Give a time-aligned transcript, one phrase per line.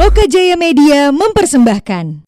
[0.00, 2.24] Loka Jaya Media mempersembahkan.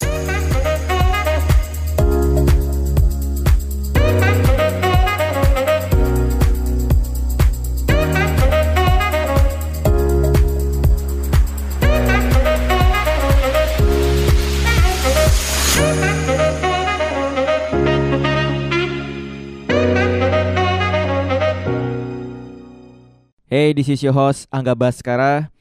[23.49, 25.52] Hey, this is your host Angga Baskara.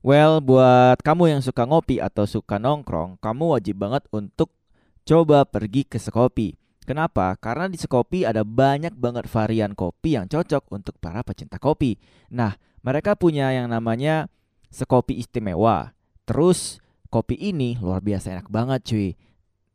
[0.00, 4.48] Well, buat kamu yang suka ngopi atau suka nongkrong, kamu wajib banget untuk
[5.04, 6.56] coba pergi ke Sekopi.
[6.88, 7.36] Kenapa?
[7.36, 12.00] Karena di Sekopi ada banyak banget varian kopi yang cocok untuk para pecinta kopi.
[12.32, 14.32] Nah, mereka punya yang namanya
[14.72, 15.92] Sekopi Istimewa.
[16.24, 16.80] Terus,
[17.12, 19.08] kopi ini luar biasa enak banget cuy.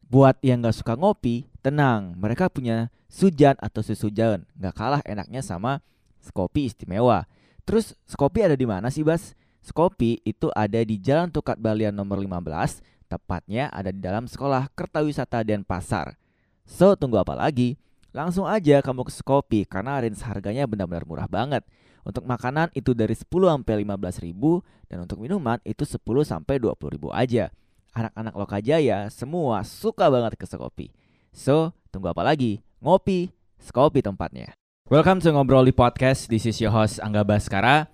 [0.10, 2.18] Buat yang gak suka ngopi, tenang.
[2.18, 4.42] Mereka punya sujan atau susu jalan.
[4.58, 5.86] Gak kalah enaknya sama
[6.18, 7.30] Sekopi Istimewa.
[7.62, 9.38] Terus Skopi ada di mana sih, Bas?
[9.66, 15.42] Skopi itu ada di Jalan Tukat Balian nomor 15, tepatnya ada di dalam Sekolah Kertawisata
[15.42, 16.22] Denpasar.
[16.70, 17.74] So, tunggu apa lagi?
[18.14, 21.66] Langsung aja kamu ke Skopi karena range harganya benar-benar murah banget.
[22.06, 26.78] Untuk makanan itu dari 10 sampai 15 ribu dan untuk minuman itu 10 sampai 20
[26.94, 27.50] ribu aja.
[27.98, 30.94] Anak-anak Lokajaya semua suka banget ke Skopi.
[31.34, 32.62] So, tunggu apa lagi?
[32.86, 34.54] Ngopi, Skopi tempatnya.
[34.94, 36.30] Welcome to Ngobrol di Podcast.
[36.30, 37.90] This is your host Angga Baskara.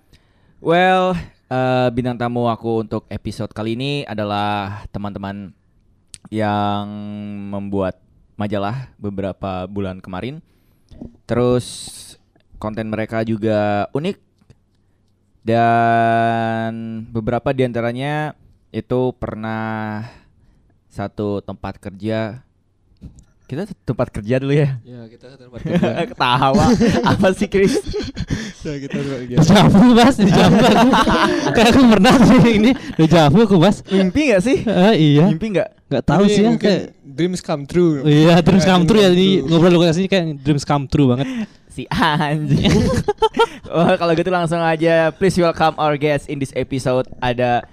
[0.60, 1.16] Well,
[1.52, 5.52] uh, bintang tamu aku untuk episode kali ini adalah teman-teman
[6.32, 6.86] yang
[7.52, 8.00] membuat
[8.40, 10.40] majalah beberapa bulan kemarin.
[11.28, 11.66] Terus
[12.56, 14.16] konten mereka juga unik
[15.42, 18.38] dan beberapa di antaranya
[18.70, 20.06] itu pernah
[20.88, 22.46] satu tempat kerja
[23.52, 24.80] kita tempat kerja dulu ya.
[24.80, 26.08] Ya kita tempat kerja.
[26.16, 26.72] Ketawa.
[27.04, 27.76] Apa sih Chris?
[28.64, 28.96] ya kita.
[29.26, 30.88] Dejavu mas, dejavu aku
[31.56, 34.58] Kayak aku pernah sih ini Dejavu aku mas Mimpi gak sih?
[34.62, 35.68] Eh, Iya Mimpi gak?
[35.86, 38.00] Gak tahu Ini sih ya kayak dreams come true.
[38.02, 41.26] Iya dreams come true ya Ini ngobrol lokasi kayak dreams come true banget
[41.74, 42.68] Si anjing.
[43.72, 47.64] oh, kalau gitu langsung aja please welcome our guest in this episode ada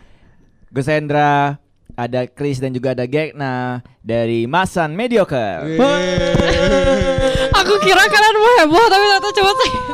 [0.70, 1.58] Gus Hendra,
[2.00, 5.68] ada Chris dan juga ada Gekna dari Masan Mediocre.
[7.60, 9.80] Aku kira kalian mau heboh tapi ternyata cuma saya.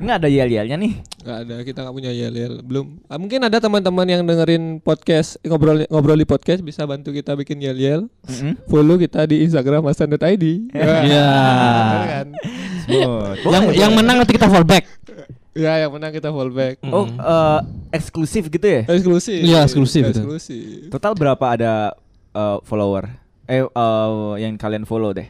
[0.00, 0.92] Nggak ada yel-yelnya nih.
[1.20, 2.64] Gak ada, kita nggak punya yel yel.
[2.64, 2.96] Belum.
[3.04, 7.60] Ah, mungkin ada teman-teman yang dengerin podcast ngobrol ngobrol di podcast bisa bantu kita bikin
[7.60, 8.08] yel yel.
[8.24, 8.56] Mm-mm.
[8.64, 10.16] Follow kita di Instagram masan.id.
[10.80, 11.28] Iya.
[11.92, 12.26] Bener kan?
[12.88, 13.44] Smooth.
[13.52, 14.88] Yang yang menang nanti kita fallback
[15.50, 16.78] Ya, yang menang kita fallback.
[16.86, 18.86] Oh, eh, eksklusif gitu ya?
[18.86, 19.38] Eksklusif.
[19.42, 20.20] Iya, eksklusif itu.
[20.22, 20.94] Eksklusif.
[20.94, 21.72] Total berapa ada
[22.30, 23.10] eh, follower?
[23.50, 25.26] Eh, eh, yang kalian follow deh.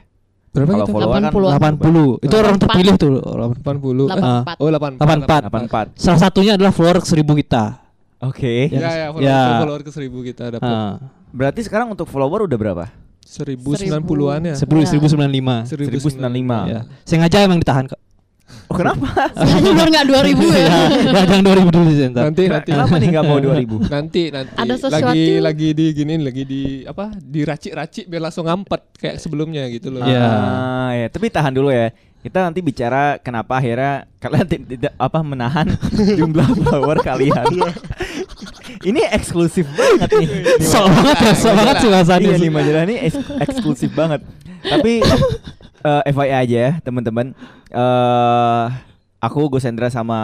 [0.51, 0.95] Berapa Kalau kita?
[0.99, 1.25] follower kan
[1.79, 2.19] 80.
[2.21, 4.11] 80 Itu orang terpilih tuh 80.
[4.11, 4.43] Ah.
[4.43, 4.61] 84.
[4.61, 4.99] Oh, 84.
[4.99, 5.95] 84.
[5.95, 5.95] 84.
[5.95, 7.65] Salah satunya adalah follower ke 1000 kita
[8.21, 8.69] Oke.
[8.69, 9.41] Ya, ya, follower, Ya.
[9.65, 10.69] follower ke 1000 kita dapat.
[10.69, 10.99] Ah,
[11.31, 12.85] Berarti sekarang untuk follower udah berapa?
[13.25, 14.55] 1090-an ya.
[14.59, 14.67] 10
[14.99, 16.67] 1095 1095.
[16.67, 16.81] ya.
[17.07, 18.00] Sengaja emang ditahan kok
[18.71, 19.07] Oh, kenapa?
[19.75, 20.67] Biar nggak 2000 ya.
[21.03, 22.07] Ya jangan 2000 dulu sih.
[22.07, 23.39] Nanti nanti Kenapa nih nggak mau
[23.83, 23.91] 2000?
[23.91, 25.11] nanti nanti Ada sesuatu.
[25.11, 30.01] lagi lagi di giniin lagi di apa diracik-racik biar langsung ngampet kayak sebelumnya gitu loh.
[30.01, 30.23] Iya.
[30.23, 31.07] Ah, ya.
[31.09, 31.91] Tapi tahan dulu ya.
[32.21, 35.67] Kita nanti bicara kenapa akhirnya kalian ti- tidak apa menahan
[36.21, 37.49] jumlah follower kalian.
[38.83, 40.29] ini eksklusif banget nih.
[40.61, 44.21] Sok banget ya, sok banget sih Mas Adi Iya nih majalah ini eks- eksklusif banget.
[44.61, 45.01] Tapi
[45.81, 47.33] eh FYI aja ya teman-teman.
[47.71, 48.67] Eh
[49.21, 50.21] aku Gus Hendra sama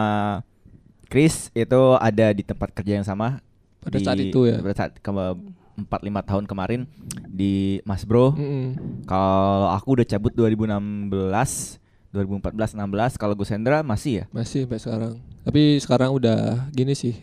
[1.06, 3.38] Chris itu ada di tempat kerja yang sama
[3.80, 4.58] Pada di- saat itu ya.
[4.58, 5.10] Pada saat ke
[5.76, 6.80] 4 5 tahun kemarin
[7.28, 8.32] di Mas Bro.
[8.34, 8.66] Mm-mm.
[9.04, 11.12] Kalau aku udah cabut 2016,
[12.10, 13.20] 2014, 16.
[13.20, 14.24] Kalau Gus Hendra masih ya?
[14.32, 15.12] Masih sampai sekarang.
[15.44, 17.14] Tapi sekarang udah gini sih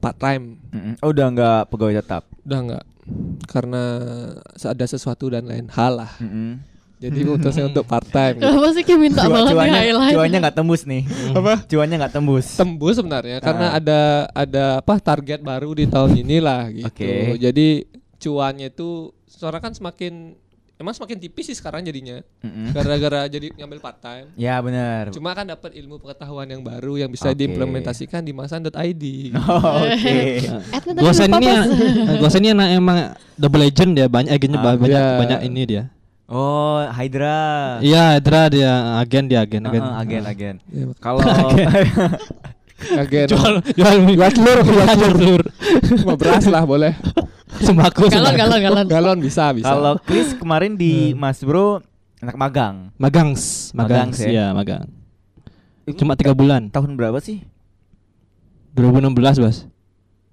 [0.00, 0.56] part time.
[0.72, 0.94] Mm-mm.
[1.04, 2.24] Oh, udah nggak pegawai tetap.
[2.44, 2.84] Udah enggak
[3.48, 3.82] karena
[4.60, 6.12] ada sesuatu dan lain hal lah.
[6.20, 6.60] Mm-mm.
[6.98, 8.36] Jadi memutuskan untuk part time.
[8.36, 8.46] gitu.
[8.50, 10.14] Kenapa sih kayak minta Cua- banget di cuannya, highlight?
[10.14, 11.02] cuannya nggak tembus nih.
[11.30, 11.54] Apa?
[11.64, 12.46] Cuannya nggak tembus.
[12.52, 13.78] Tembus sebenarnya karena Ah.
[13.78, 14.00] ada
[14.32, 16.88] ada apa target baru di tahun inilah gitu.
[16.88, 17.38] Oke.
[17.38, 17.66] Jadi
[18.18, 18.88] cuannya itu
[19.28, 20.34] sekarang kan semakin
[20.74, 22.18] emang semakin tipis sih sekarang jadinya.
[22.70, 24.30] Gara-gara jadi ngambil part time.
[24.34, 25.10] Ya benar.
[25.10, 27.34] Cuma kan dapat ilmu pengetahuan yang baru yang bisa Oke.
[27.36, 29.04] diimplementasikan di masan.id.
[29.38, 30.42] Oh, Oke.
[30.42, 31.66] Tadi Gosen ini pas.
[32.16, 35.14] Gosen ini emang double legend dia banyak agennya Ah, banyak iya.
[35.16, 35.84] banyak ini dia.
[36.28, 37.80] Oh, Hydra.
[37.80, 40.54] Iya, Edra dia agen dia agen Heeh, agen agen.
[40.68, 41.24] Ya, Kalau
[43.02, 43.26] Agen.
[43.26, 45.42] Jual jual jual telur, jual telur.
[46.06, 46.94] Mau beras lah boleh.
[47.58, 48.06] Sembako.
[48.06, 48.86] Galon, galon, galon.
[48.86, 49.66] Galon bisa bisa.
[49.72, 51.82] kalau Chris kemarin di Mas Bro
[52.22, 52.76] anak magang.
[53.00, 54.30] Magangs, Magangs magangs, ya?
[54.30, 54.86] ya magang.
[55.96, 56.68] Cuma tiga bulan.
[56.70, 57.42] Tahun berapa sih?
[58.76, 59.66] 2016 Bas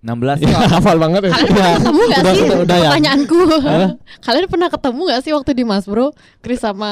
[0.06, 1.32] 16 Ya, hafal banget ya.
[1.34, 2.44] Kalian pernah ketemu gak Udah- sih?
[2.46, 2.90] udah- udah ya?
[2.94, 3.40] Pertanyaanku.
[4.22, 6.08] Kalian pernah ketemu gak sih waktu di Mas Bro?
[6.40, 6.92] Chris sama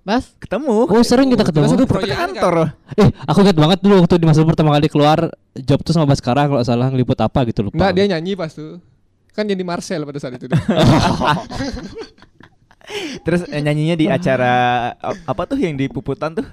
[0.00, 0.32] Bas?
[0.38, 4.24] ketemu Oh sering kita ketemu Ke proyek kantor Eh aku ingat banget dulu waktu di
[4.24, 7.76] masa pertama kali keluar Job tuh sama Baskara kalau nggak salah ngeliput apa gitu lupa
[7.76, 8.80] Enggak, dia nyanyi pas tuh.
[9.30, 10.48] Kan jadi Marcel pada saat itu.
[13.20, 14.52] terus eh, nyanyinya di acara
[15.04, 16.46] apa tuh yang di Puputan tuh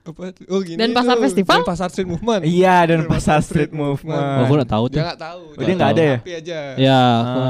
[0.00, 0.32] Apa?
[0.46, 1.16] Oh, gini Dan Pasar.
[1.18, 1.56] Festival?
[1.56, 2.40] Dan Pasar Street Movement.
[2.42, 5.42] iya dan pasar street movement Oh aku nggak tahu Dia tuh enggak tahu.
[5.50, 6.16] Oh, dia nggak ada ya?
[6.32, 6.60] Aja.
[6.74, 7.00] Ya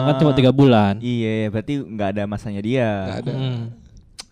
[0.02, 0.36] kan cuma Ah.
[0.36, 3.32] tiga bulan iya berarti nggak ada masanya dia Nggak ada.
[3.32, 3.60] Hmm.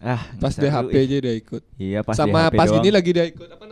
[0.01, 0.99] ah Pas nggak dia seru, HP ih.
[1.01, 1.63] aja dia ikut.
[1.77, 2.79] iya pas Sama dia HP pas doang.
[2.79, 3.65] ini lagi dia ikut apa?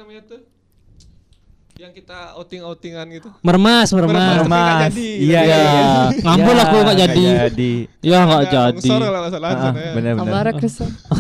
[1.77, 3.29] Yang kita outing-outingan gitu.
[3.41, 4.89] Mermas mermas Mermas.
[4.89, 5.09] Jadi.
[5.21, 5.69] iya iya jadi.
[5.69, 6.25] iya.
[6.25, 7.25] Ngambul Ya, aku nggak jadi.
[7.45, 7.73] jadi.
[8.01, 9.93] Ya nggak Ada jadi longsor lah masalah Ah, sana ya.
[9.93, 10.25] bener bener.
[10.27, 10.75] Abara Chris.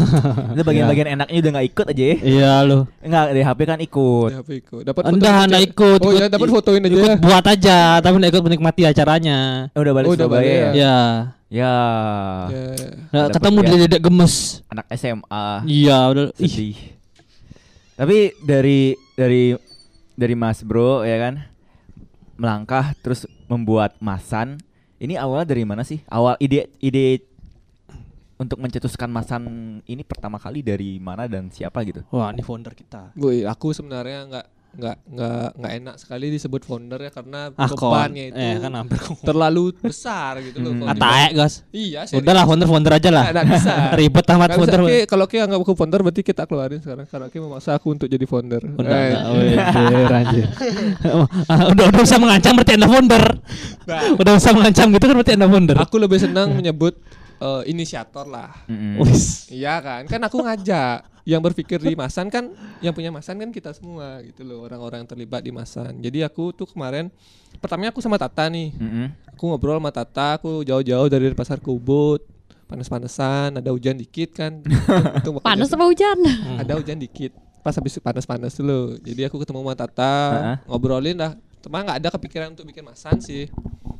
[0.52, 2.16] Itu bagian-bagian enaknya udah nggak ikut aja ya.
[2.18, 4.28] Iya lo Enggak, di HP kan ikut.
[4.32, 4.82] Dia HP ikut.
[4.82, 5.66] Dapat Enggak fotoin anda aja.
[5.68, 6.94] ikut Oh iya, dapat fotoin aja.
[6.96, 9.38] Ikut buat aja Tapi nggak ikut menikmati acaranya
[9.68, 10.56] Eh, udah balik Oh, udah balik ya?
[10.56, 10.68] ya?
[10.72, 10.96] Ya
[11.46, 11.74] Ya.
[13.12, 13.22] Ya.
[13.28, 13.66] Ketemu ya.
[13.68, 15.46] dia dedek gemes Anak SMA.
[15.68, 16.76] Iya udah Ih Sedih.
[17.94, 18.80] Tapi dari
[19.12, 19.52] dari
[20.16, 21.44] dari Mas Bro ya kan
[22.40, 24.58] melangkah terus membuat masan.
[24.96, 26.00] Ini awalnya dari mana sih?
[26.08, 27.20] Awal ide ide
[28.36, 29.44] untuk mencetuskan masan
[29.88, 32.04] ini pertama kali dari mana dan siapa gitu?
[32.12, 36.98] Wah ini founder kita Boy, aku sebenarnya nggak nggak nggak nggak enak sekali disebut founder
[36.98, 40.72] ya karena Ah bebannya itu Eh kan hampir terlalu besar gitu loh.
[40.76, 40.86] Hmm.
[40.86, 41.32] Ataek dibahas.
[41.32, 42.00] guys Iya.
[42.14, 43.72] Udah lah founder-founder aja lah Nggak- nggak bisa.
[43.98, 44.58] Ribet amat Nggak bisa.
[44.58, 47.88] founder Ki, kalau Ki anggap aku founder berarti kita keluarin sekarang karena Ki memaksa aku
[47.90, 48.62] untuk jadi founder.
[48.62, 50.44] Udah, Eh, udah, anjir, anjir.
[51.46, 53.24] Ah, udah, udah bisa mengancam berarti anda founder.
[53.82, 54.00] Nah.
[54.14, 55.76] Udah bisa mengancam gitu kan berarti anda founder.
[55.78, 56.94] aku lebih senang menyebut
[57.36, 58.52] eh, inisiator lah.
[58.66, 59.00] Mm-mm.
[59.00, 59.48] Wis.
[59.48, 60.02] Iya kan?
[60.04, 61.15] Kan aku ngajak.
[61.26, 65.10] Yang berpikir di Masan kan yang punya Masan kan kita semua gitu loh, orang-orang yang
[65.10, 65.98] terlibat di Masan.
[65.98, 67.10] Jadi aku tuh kemarin
[67.58, 68.70] pertamanya aku sama Tata nih.
[68.78, 69.06] Mm-mm.
[69.34, 72.22] Aku ngobrol sama Tata, aku jauh-jauh dari pasar Kubut.
[72.70, 74.62] Panas-panesan, ada hujan dikit kan.
[75.46, 76.18] Panas apa hujan?
[76.62, 77.34] ada hujan dikit
[77.66, 80.56] pas habis panas-panas dulu jadi aku ketemu sama Tata Heeh.
[80.70, 83.50] ngobrolin dah cuma nggak ada kepikiran untuk bikin masan sih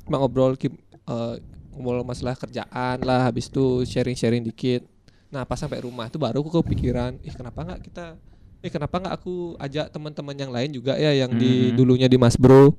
[0.07, 1.35] cuma ngobrol eh,
[1.75, 4.87] ngobrol masalah kerjaan lah habis itu sharing-sharing dikit
[5.29, 8.15] nah pas sampai rumah itu baru aku kepikiran ih kenapa nggak kita
[8.59, 11.75] eh kenapa nggak aku ajak teman-teman yang lain juga ya yang di Mhm.
[11.75, 12.75] dulunya di Mas Bro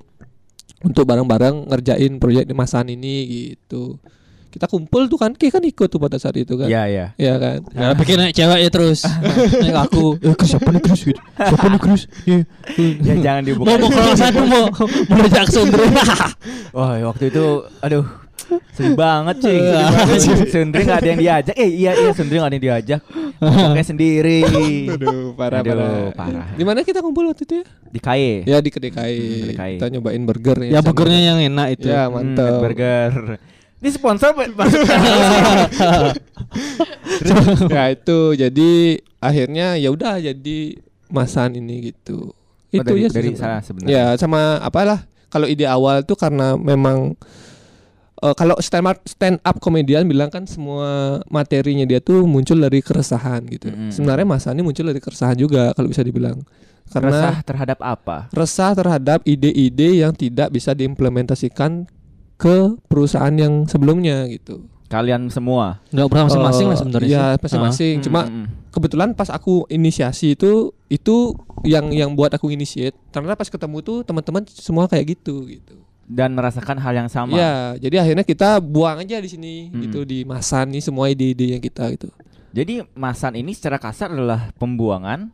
[0.80, 3.16] untuk bareng-bareng ngerjain proyek di masan ini
[3.54, 4.00] gitu
[4.48, 7.06] kita kumpul tuh kan Ki kan ikut tuh pada saat itu kan Iya, iya.
[7.16, 9.04] Iya kan Nah, bikin naik cewek ya terus.
[9.62, 10.18] naik aku.
[10.18, 11.02] Eh, Chris, siapa nih Chris?
[11.04, 11.20] gitu.
[11.36, 12.02] Siapa nih Chris?
[12.26, 12.40] Iya.
[12.98, 13.68] Ya jangan dibuka.
[13.68, 14.66] Mau mau kalau satu mau
[15.06, 15.86] mau ajak Sundri.
[16.72, 17.46] Wah waktu itu
[17.80, 18.06] aduh
[18.72, 19.86] sedih banget cuy Iya.
[20.48, 23.02] Sundri nggak ada yang diajak eh iya iya Sundri nggak ada yang diajak
[23.70, 24.40] kayak sendiri
[24.90, 26.10] Aduh, parah Aduh, parah.
[26.12, 26.48] parah.
[26.52, 27.66] Di mana kita kumpul waktu itu ya?
[27.88, 29.20] di KAE Ya di KDKI.
[29.22, 29.78] Hmm.
[29.78, 31.88] Kita nyobain burger ya sama- burgernya yang enak itu.
[31.88, 32.60] Ya, Hmm, mantap.
[32.60, 33.12] burger
[33.78, 34.82] ini sponsor masuk
[37.70, 38.72] ya itu jadi
[39.18, 40.58] akhirnya ya udah jadi
[41.08, 42.34] masan ini gitu.
[42.68, 46.56] Oh, Itu dari, ya sih dari sebenarnya Ya sama apalah kalau ide awal tuh karena
[46.56, 47.16] memang
[48.22, 52.82] eh, kalau stand up, stand up komedian bilang kan semua materinya dia tuh muncul dari
[52.82, 53.70] keresahan gitu.
[53.70, 53.90] Mm-mm.
[53.94, 56.42] Sebenarnya Mas ini muncul dari keresahan juga kalau bisa dibilang.
[56.88, 61.84] Karena resah terhadap apa resah terhadap ide-ide yang tidak bisa diimplementasikan
[62.40, 64.64] ke perusahaan yang sebelumnya gitu.
[64.88, 67.10] kalian semua Enggak pernah masing-masing Eh, lah sebenarnya.
[67.12, 67.96] Iya, masing-masing.
[68.00, 68.46] Hmm, Cuma hmm, hmm.
[68.72, 71.36] kebetulan pas aku inisiasi itu itu
[71.68, 72.96] yang yang buat aku initiate.
[73.12, 75.76] Ternyata pas ketemu tuh teman-teman semua kayak gitu gitu.
[76.08, 79.84] Dan merasakan hal yang sama Iya, jadi akhirnya kita buang aja di sini Hmm.
[79.84, 82.08] gitu di masan nih semua ide-ide yang kita gitu.
[82.50, 85.30] jadi masan ini secara kasar adalah pembuangan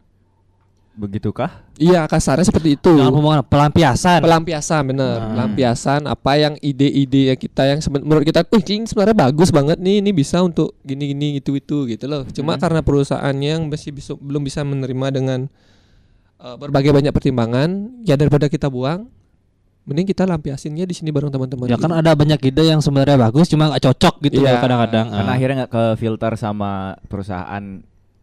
[0.94, 2.94] begitukah Iya, kasarnya seperti itu.
[2.94, 4.22] Jangan pembuangan pelampiasan.
[4.22, 5.30] pelampiasan bener Hmm.
[5.34, 10.06] pelampiasan apa yang ide-ide yang kita yang menurut kita uh ini sebenarnya bagus banget nih
[10.06, 12.62] ini bisa untuk gini-gini gitu itu gitu loh cuma Hmm.
[12.62, 15.40] karena perusahaannya yang masih bisa, belum bisa menerima dengan
[16.38, 17.70] uh, berbagai banyak pertimbangan
[18.02, 19.10] ya daripada kita buang
[19.84, 23.48] mending kita lampiasinnya di sini bareng teman-teman Ya kan ada banyak ide yang sebenarnya bagus
[23.48, 24.50] cuma nggak cocok gitu Iya.
[24.50, 25.06] loh kadang-kadang.
[25.10, 25.36] karena Ah.
[25.36, 26.72] akhirnya nggak ke filter sama
[27.06, 27.64] perusahaan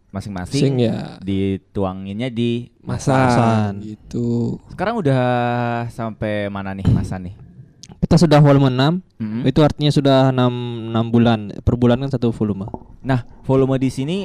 [0.09, 3.71] masing-masing sing ya dituanginnya di masan Masan.
[3.79, 5.23] gitu sekarang udah
[5.87, 7.35] sampai mana nih masan nih
[7.93, 9.41] Kita sudah volume 6 Mm-mm.
[9.45, 10.49] Itu artinya sudah 6,
[10.89, 12.65] 6 bulan Per bulan kan satu volume
[12.99, 14.17] Nah, volume di sini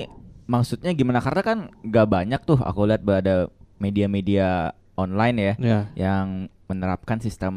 [0.43, 1.21] maksudnya gimana?
[1.21, 4.49] Karena kan nggak banyak tuh aku lihat ada media-media
[4.95, 7.55] online ya Ya yang menerapkan sistem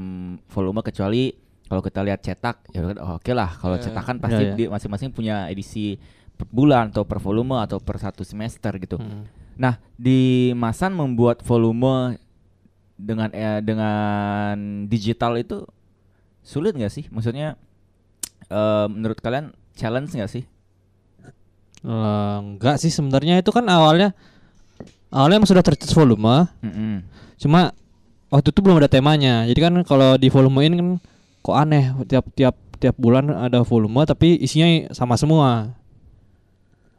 [0.50, 1.34] volume kecuali
[1.66, 3.90] kalau kita lihat cetak ya oh, oke lah kalau Ya.
[3.90, 4.58] cetakan pasti Ya, ya.
[4.58, 6.02] di masing-masing punya edisi
[6.34, 8.98] per bulan atau per volume atau per satu semester gitu.
[8.98, 9.28] Hmm.
[9.60, 12.16] Nah, di Masan membuat volume
[12.96, 14.56] dengan eh, dengan
[14.88, 15.68] digital itu
[16.42, 17.06] sulit nggak sih?
[17.12, 17.60] Maksudnya
[18.48, 20.44] eh, menurut kalian challenge nggak sih?
[21.80, 24.12] Eh, enggak sih sebenarnya itu kan awalnya
[25.12, 27.04] awalnya emang sudah tertulis volume, Mm-mm.
[27.40, 27.72] cuma
[28.30, 29.46] waktu itu belum ada temanya.
[29.50, 30.90] Jadi kan kalau di volumein kan
[31.42, 35.76] kok aneh tiap tiap tiap bulan ada volume tapi isinya sama semua.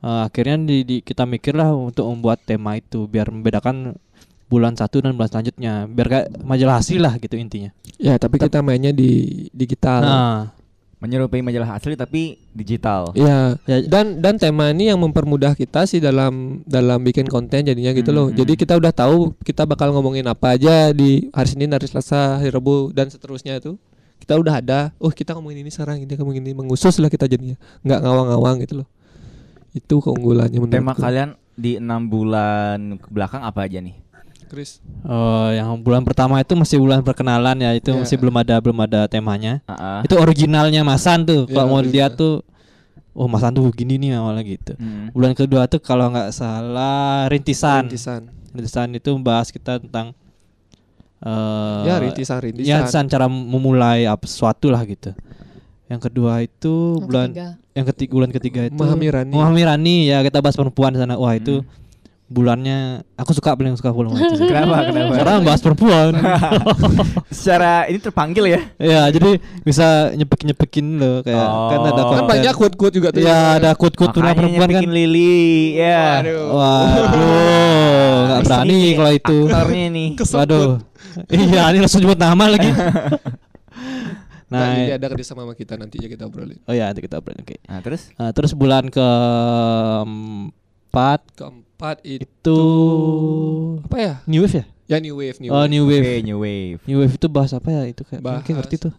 [0.01, 3.97] Eh, akhirnya di, di- kita mikirlah untuk membuat tema itu biar membedakan
[4.51, 7.71] bulan satu dan bulan selanjutnya biar kayak majalah asli lah gitu intinya.
[8.01, 10.01] Ya, tapi kita mainnya di digital.
[10.03, 10.37] Nah,
[11.01, 13.17] Menyerupai majalah asli tapi digital.
[13.17, 13.57] Iya.
[13.65, 13.77] Ya.
[13.89, 18.29] Dan dan tema ini yang mempermudah kita sih dalam dalam bikin konten jadinya gitu loh.
[18.29, 18.37] Hmm.
[18.37, 22.53] Jadi kita udah tahu kita bakal ngomongin apa aja di hari Senin, hari Selasa, hari
[22.53, 23.81] Rabu dan seterusnya itu.
[24.21, 27.57] Kita udah ada, oh kita ngomongin ini sekarang, ini ngomongin ini mengusus lah kita jadinya.
[27.81, 28.89] nggak ngawang-ngawang gitu loh.
[29.73, 33.97] Itu keunggulannya menurut Tema kalian di enam bulan ke belakang apa aja nih?
[34.51, 34.83] Chris.
[35.01, 37.97] eh, yang bulan pertama itu masih bulan perkenalan ya itu Ya.
[37.97, 39.63] masih belum ada belum ada temanya.
[39.65, 40.03] Ah.
[40.03, 41.47] Itu originalnya Masan tuh.
[41.47, 41.95] Ya, Kalau mau original.
[41.95, 42.43] lihat tuh
[43.13, 44.73] oh Masan tuh gini nih awalnya gitu.
[44.75, 45.15] Mm.
[45.15, 47.87] Bulan kedua tuh kalau nggak salah rintisan.
[47.87, 48.23] Rintisan.
[48.51, 50.11] Rintisan itu membahas kita tentang
[51.21, 52.65] eh ya rintisan rintisan.
[52.65, 55.13] ya, rintisan cara memulai apa sesuatu lah gitu.
[55.87, 57.49] Yang kedua itu Yang bulan ketiga.
[57.71, 59.97] yang ketiga bulan ketiga itu Memahami Rani.
[60.07, 61.15] Ya kita bahas perempuan di sana.
[61.15, 61.79] Wah, itu Hmm.
[62.31, 64.47] Bulannya aku suka paling suka volume itu.
[64.47, 64.87] Kenapa?
[64.87, 65.19] Kenapa?
[65.19, 66.15] Karena bahas perempuan.
[67.35, 68.63] Secara ini terpanggil ya?
[68.79, 71.99] ya, jadi bisa nyepek-nyepekin loh kayak kan ada Oh.
[71.99, 72.31] Kan konten.
[72.31, 73.19] banyak quote-quote juga tuh.
[73.21, 74.87] Ya, ada quote-quote Makanya perempuan kan.
[74.87, 76.23] Lili, ya.
[76.23, 76.55] Waduh.
[76.55, 79.39] Waduh, nggak Di berani kalau itu.
[79.51, 80.15] Aktornya nih.
[80.17, 80.79] Waduh.
[81.35, 82.71] iya, ini langsung nyebut nama lagi.
[84.51, 86.59] Nah, nah, jadi ada kerjasama sama kita nanti ya kita obrolin.
[86.67, 87.39] oh ya nanti kita obrolin.
[87.39, 87.63] Oke.
[87.71, 91.23] Nah, terus Nah, terus bulan keempat
[91.81, 92.61] Keempat itu itu
[93.81, 94.15] apa ya?
[94.29, 94.65] New Wave ya?
[94.85, 95.71] Ya new wave, new Oh, wave.
[95.73, 96.21] New oke Wave.
[96.21, 96.81] New Wave.
[96.85, 98.93] New Wave itu bahas apa ya itu kayak mungkin Bahas- ngerti tuh.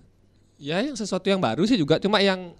[0.57, 2.57] Ya yang sesuatu yang baru sih juga cuma yang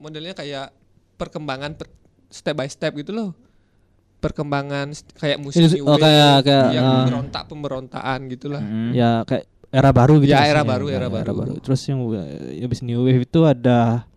[0.00, 0.72] modelnya kayak
[1.20, 1.92] perkembangan per-
[2.32, 3.36] step by step gitu loh.
[4.24, 6.94] Perkembangan kayak musik new oh, wave kayak- kayak, yang ah.
[7.04, 8.62] pemberontak pemberontaan gitulah.
[8.64, 8.90] Mm.
[8.96, 10.32] Ya kayak era baru gitu.
[10.32, 11.60] Ya, era baru, era baru.
[11.60, 12.16] Terus yang uh,
[12.64, 14.08] habis New Wave itu ada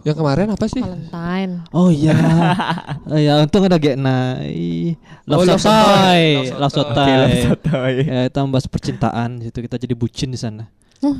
[0.00, 0.80] Yang kemarin apa sih?
[0.80, 1.52] Valentine.
[1.76, 2.16] Oh iya.
[3.12, 4.40] oh, ya untung ada Gekna.
[4.48, 4.96] Ih,
[5.28, 6.24] Love Oh, Love Sotoy.
[6.56, 7.30] Love Sotoy.
[7.44, 7.94] Sotoy.
[8.00, 10.72] Ya, kita membahas percintaan situ kita jadi bucin di sana.
[11.04, 11.16] Nah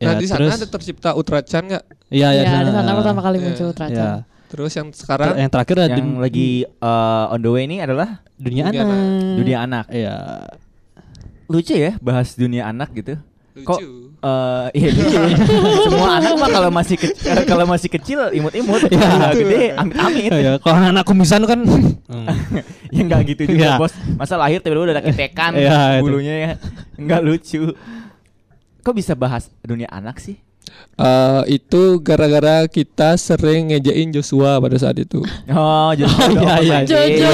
[0.00, 1.84] Ya, di sana ada tercipta Utrachan nggak?
[2.08, 3.44] Iya, ya, Ya, di sana pertama kali Iya.
[3.52, 3.74] muncul Ya.
[3.76, 4.08] Tracan.
[4.50, 6.48] Terus yang Ter- sekarang yang terakhir ada Yang lagi
[6.80, 8.98] uh, on the way ini adalah dunia, Dunia anak.
[9.36, 9.84] dunia anak.
[9.92, 10.16] Iya.
[11.46, 13.20] Lucu ya bahas dunia anak gitu.
[13.60, 13.78] Kok
[14.20, 15.16] eh iya lucu.
[15.88, 18.84] Semua anak mah kalau masih kecil kalau masih kecil imut-imut.
[18.86, 19.00] Iya.
[19.00, 20.30] Kalau gede amit-amit.
[20.30, 21.60] Ya, kalau anak kumisan kan
[22.94, 23.80] ya enggak gitu juga, Iya.
[23.80, 23.92] Bos.
[24.14, 26.04] Masa lahir tiba-tiba udah ketekan Iya, itu.
[26.04, 26.52] bulunya ya.
[26.94, 27.72] Enggak lucu.
[28.80, 30.36] Kok bisa bahas dunia anak sih?
[30.94, 35.24] Eh, itu gara-gara kita sering ngejain Joshua pada saat itu.
[35.50, 36.78] Oh, jadi Oh, iya, iya.
[36.84, 37.30] Jojo.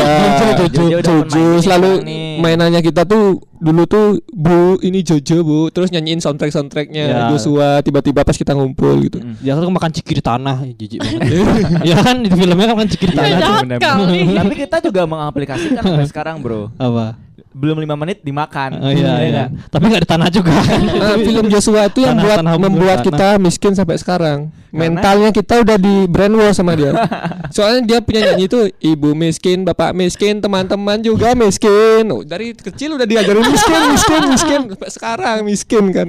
[0.70, 1.90] Jojo, Jojo, selalu
[2.38, 7.20] mainannya kita tuh dulu tuh Bu ini Jojo Bu, terus nyanyiin soundtrack soundtracknya Ya.
[7.28, 9.18] Joshua tiba-tiba pas kita ngumpul gitu.
[9.36, 11.26] dia kan makan ciki di tanah, jijik banget.
[11.90, 13.78] ya kan di filmnya kan makan ciki di Ya, tanah.
[13.78, 14.22] kali.
[14.32, 16.70] Tapi kita juga mengaplikasikan sampai sekarang, Bro.
[16.76, 17.18] Apa?
[17.56, 18.70] Belum lima menit dimakan.
[18.78, 19.28] Oh iya, iya.
[19.32, 19.48] nggak?
[19.72, 20.52] Tapi nggak di tanah juga.
[20.52, 23.06] Nah, film Joshua itu yang Tanah- buat tanah membuat tanah.
[23.08, 24.38] kita miskin sampai sekarang.
[24.66, 24.78] Karena?
[24.92, 26.92] Mentalnya kita udah di brainwash sama dia.
[27.54, 32.04] Soalnya dia punya nyanyi itu ibu miskin, bapak miskin, teman-teman juga miskin.
[32.06, 36.08] Oh, dari kecil udah diajarin miskin, miskin, miskin sampai sekarang miskin kan.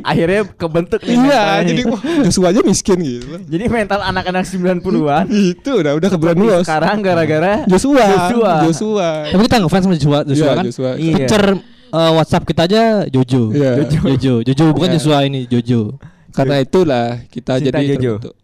[0.00, 3.26] Akhirnya kebentuk nih Iya, jadi wah Joshua aja miskin gitu.
[3.44, 6.64] Jadi mental anak-anak 90-an Itu udah udah ke brainwash.
[6.64, 8.52] sekarang gara-gara Joshua, Joshua.
[8.64, 9.08] Joshua.
[9.28, 10.64] Tapi kita ngefans sama Joshua, Joshua Iya, kan.
[10.64, 10.90] Joshua.
[10.96, 11.14] Iya.
[11.18, 11.46] Picture
[11.90, 13.42] uh, WhatsApp kita aja Jojo.
[13.50, 13.72] Iya.
[13.84, 14.34] Jojo.
[14.40, 14.94] Jojo, bukan Iya.
[14.96, 15.98] Joshua ini, Jojo.
[16.30, 18.12] Karena itulah kita Cinta jadi Jojo.
[18.18, 18.34] terbentuk.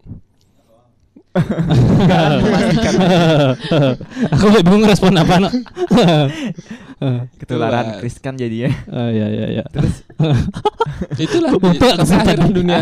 [4.33, 5.49] Aku bingung respon apa no.
[7.37, 8.01] ketularan Itulah.
[8.01, 8.73] Chris kan jadinya.
[8.89, 9.63] Oh iya iya iya.
[9.69, 10.01] Terus
[11.21, 12.25] Itulah kesempatan.
[12.25, 12.81] akhirnya dunia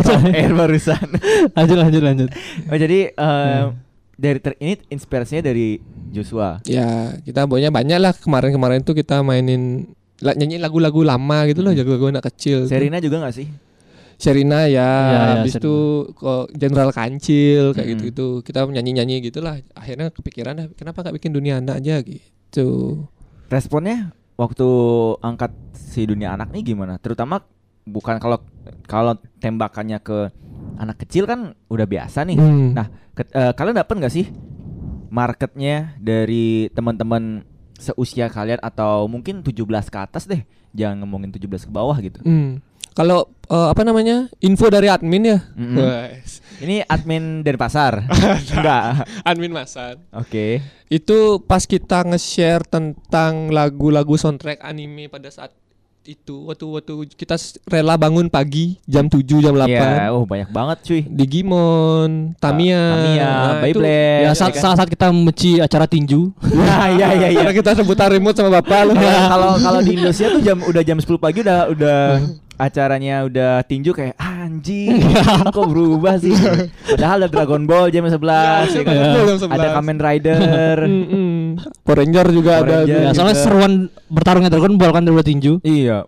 [0.00, 1.06] on air barusan.
[1.54, 2.28] Lanjut lanjut lanjut.
[2.72, 3.62] Oh jadi eh,
[4.14, 5.78] dari ter ini inspirasinya dari
[6.14, 6.62] Joshua.
[6.66, 9.90] Ya, kita pokoknya banyak lah kemarin-kemarin tuh kita mainin
[10.24, 12.64] la- nyanyiin lagu-lagu lama gitu loh, lagu-lagu anak kecil.
[12.64, 13.48] Serina juga gak sih?
[14.14, 15.74] Sherina ya, Ya, ya, habis itu
[16.14, 17.92] kok Jenderal Kancil kayak Mm-mm.
[17.98, 18.28] gitu-gitu.
[18.40, 19.58] Kita nyanyi-nyanyi gitulah.
[19.74, 23.02] Akhirnya kepikiran "Ah, kenapa nggak bikin dunia anak aja gitu.
[23.50, 24.68] Responnya waktu
[25.18, 26.94] angkat si dunia anak nih gimana?
[26.96, 27.42] Terutama
[27.84, 28.38] bukan kalau
[28.86, 30.30] kalau tembakannya ke
[30.78, 32.38] anak kecil kan udah biasa nih.
[32.38, 32.70] Hmm.
[32.70, 34.30] Nah, ke- eh, kalian dapat nggak sih
[35.10, 37.42] marketnya dari teman-teman
[37.78, 40.42] seusia kalian atau mungkin 17 ke atas deh.
[40.74, 42.18] Jangan ngomongin 17 ke bawah gitu.
[42.22, 42.62] Hmm.
[42.94, 45.82] Kalau eh, apa namanya info dari admin ya, Mm-mm.
[45.82, 46.38] Wes.
[46.62, 48.06] Ini admin dari pasar.
[48.54, 49.02] Enggak.
[49.26, 49.98] admin masan.
[50.14, 50.62] Oke.
[50.86, 55.50] Itu pas kita nge-share tentang lagu-lagu soundtrack anime pada saat
[56.04, 57.32] itu waktu waktu kita
[57.64, 61.00] rela bangun pagi jam 7 jam 8 Iya, oh banyak banget cuy.
[61.02, 64.20] Digimon, Tamiya, Tamiya, Nah, itu- Beyblade.
[64.20, 64.62] Ya Iya saat, kan?
[64.62, 66.28] saat saat kita membenci acara tinju.
[66.52, 67.40] Nah, iya iya iya.
[67.40, 68.92] Karena kita rebutan remote sama bapak lu.
[68.94, 72.00] Ya, Kalau kalau di Indonesia tuh jam udah jam 10 pagi udah udah
[72.54, 75.02] acaranya udah tinju kayak anjing
[75.50, 76.30] kok berubah sih
[76.86, 78.14] padahal ada Dragon Ball jam 11
[78.70, 78.94] ya kan?
[78.94, 79.50] Ball jam 11.
[79.50, 81.34] ada Kamen Rider Mm-mm.
[81.56, 82.76] Power Ranger juga Power ada.
[82.80, 83.00] Ranger.
[83.00, 83.44] Ya, soalnya juga.
[83.44, 83.72] seruan
[84.06, 85.58] bertarungnya Dragon Ball kan dulu tinju.
[85.60, 86.04] iya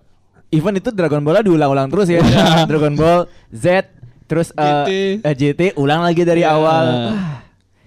[0.49, 2.23] even itu Dragon Ball diulang-ulang terus ya
[2.71, 3.91] Dragon Ball Z
[4.25, 4.91] terus eh, GT.
[5.23, 6.53] eh, GT ulang lagi dari Iya.
[6.53, 6.85] awal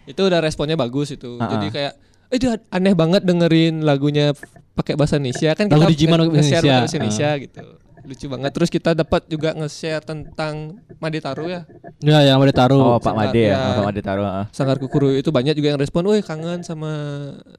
[0.05, 1.37] Itu udah responnya bagus itu.
[1.37, 1.71] Ah, Jadi ah.
[1.71, 1.93] kayak
[2.27, 4.33] eh, itu aneh banget dengerin lagunya
[4.73, 5.67] pakai bahasa Indonesia kan.
[5.67, 6.59] Lagu kita Digimon Indonesia.
[6.81, 7.59] bahasa Indonesia gitu.
[8.09, 8.49] Lucu banget.
[8.49, 11.61] Terus kita dapat juga nge-share tentang Madetaru ya.
[12.01, 12.81] Ya, yang ada taruh.
[12.81, 13.59] oh Pak Made ya Ya.
[13.77, 14.45] Pak Made taruh ah.
[14.49, 16.89] Sanggar Kukuruyu itu banyak juga yang respon, "Woi, kangen sama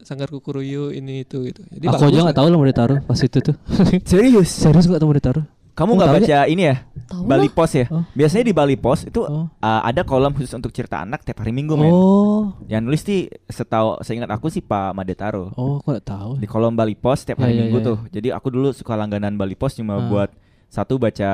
[0.02, 3.16] Sanggar Kukuruyu ini itu gitu." Jadi Aku bagus aja nggak tahu lah mau ditaruh pas
[3.16, 3.54] itu tuh.
[4.10, 5.44] serius Serius nggak tahu mau ditaruh.
[5.80, 6.76] Kamu Oh, nggak baca ini ya
[7.08, 7.54] Tahu Bali lah.
[7.56, 8.04] Post ya Oh.
[8.12, 9.48] biasanya di Bali Post itu Oh.
[9.48, 12.52] uh, ada kolom khusus untuk cerita anak tiap hari Minggu men Oh.
[12.66, 15.50] Yang nulis sih setahu seingat aku sih Pak Madetaro.
[15.54, 16.30] Oh, aku nggak tahu.
[16.36, 17.98] Di kolom Bali Post tiap Ya, hari ya, Minggu ya, tuh.
[18.08, 20.06] Jadi aku dulu suka langganan Bali Post cuma Ah.
[20.06, 20.30] buat
[20.66, 21.32] satu baca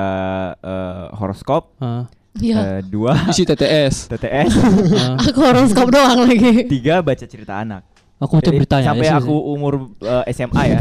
[0.56, 2.56] eh, horoskop, Ah, Iya.
[2.56, 4.08] eh, dua isi TTS.
[4.08, 4.52] TTS,
[4.96, 5.16] ah.
[5.18, 6.64] Aku horoskop doang lagi.
[6.64, 7.84] tiga baca cerita anak.
[8.16, 10.78] Aku baca Jadi beritanya sampai aku umur eh, SMA ya.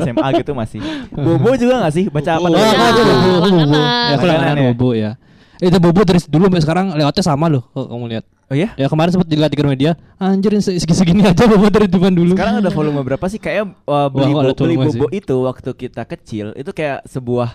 [0.00, 0.78] SMA gitu masih.
[1.26, 2.60] Bobo juga gak sih baca apa Oh, dulu?
[2.60, 3.74] Ya, aku bobo, aku bobo.
[3.74, 4.64] Ya, aku Langganan ya?
[4.68, 5.10] bobo ya.
[5.58, 8.24] Itu bobo dari dulu sampai sekarang lewatnya sama loh kalau kamu lihat.
[8.46, 8.68] Oh ya?
[8.74, 12.34] Ya kemarin sempat dilihat di media, anjir ini segini-segini aja bobo dari depan dulu.
[12.34, 13.38] Sekarang ada volume berapa sih?
[13.38, 15.18] Kayak uh, beli, Wah, bo- beli bobo sih.
[15.18, 17.54] itu waktu kita kecil itu kayak sebuah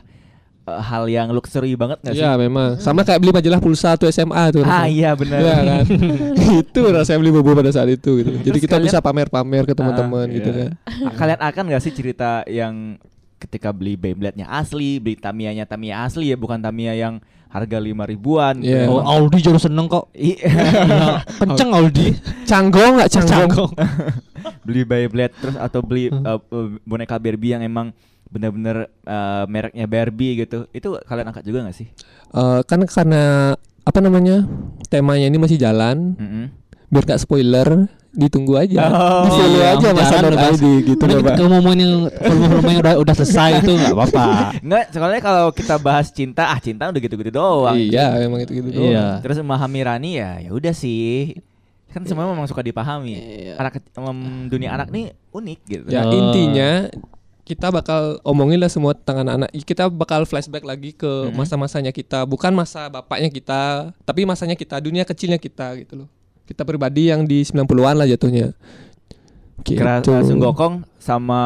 [0.65, 2.21] uh, hal yang luxury banget gak sih?
[2.21, 2.77] Iya, memang.
[2.77, 4.61] Sama kayak beli majalah pulsa atau SMA tuh.
[4.61, 5.39] Ah iya benar.
[5.39, 5.83] Iya kan.
[6.61, 8.31] itu rasanya beli bobo pada saat itu gitu.
[8.41, 10.59] Jadi Terus kita kalian- bisa pamer-pamer ke teman-teman Ah, gitu iya.
[10.59, 10.69] kan.
[11.15, 12.97] Kalian akan gak sih cerita yang
[13.35, 18.59] ketika beli Beyblade-nya asli, beli Tamiya-nya Tamiya asli ya, bukan Tamiya yang harga lima ribuan.
[18.59, 18.89] Iya.
[18.89, 20.11] Oh, Aldi jauh seneng kok.
[20.11, 22.15] I- Ya, kenceng Aldi.
[22.43, 23.71] Canggong nggak canggong?
[24.65, 27.93] beli Beyblade terus atau beli uh, uh, boneka Barbie yang emang
[28.27, 30.65] bener-bener uh, mereknya Barbie gitu.
[30.69, 31.87] Itu kalian angkat juga gak sih?
[32.31, 34.43] Eh, kan karena apa namanya
[34.85, 36.45] temanya ini masih jalan Mm-mm.
[36.89, 37.85] biar gak spoiler
[38.15, 40.47] ditunggu aja Oh, di iya, aja udah.
[40.49, 44.25] ID gitu loh pak ngomongin yang volume-volume yang udah udah selesai itu nggak apa-apa.
[44.65, 47.75] Nggak, soalnya kalau kita bahas cinta, ah cinta udah gitu-gitu doang.
[47.75, 48.87] iya emang itu gitu doang.
[48.87, 49.05] Iya.
[49.19, 51.35] Terus memahami Rani ya, ya udah sih.
[51.91, 53.19] Kan semua memang suka dipahami.
[53.19, 53.53] Iya.
[53.59, 55.83] Anak em, dunia anak nih unik gitu.
[55.91, 56.15] ya Oh.
[56.15, 56.87] intinya
[57.45, 61.37] kita bakal omongin lah semua tentang anak-anak kita bakal flashback lagi ke Mhm.
[61.37, 63.61] masa-masanya kita bukan masa bapaknya kita
[64.01, 66.09] tapi masanya kita dunia kecilnya kita gitu loh
[66.43, 68.53] kita pribadi yang di 90-an lah jatuhnya
[69.61, 69.77] gitu.
[69.77, 71.41] Kira langsung gokong sama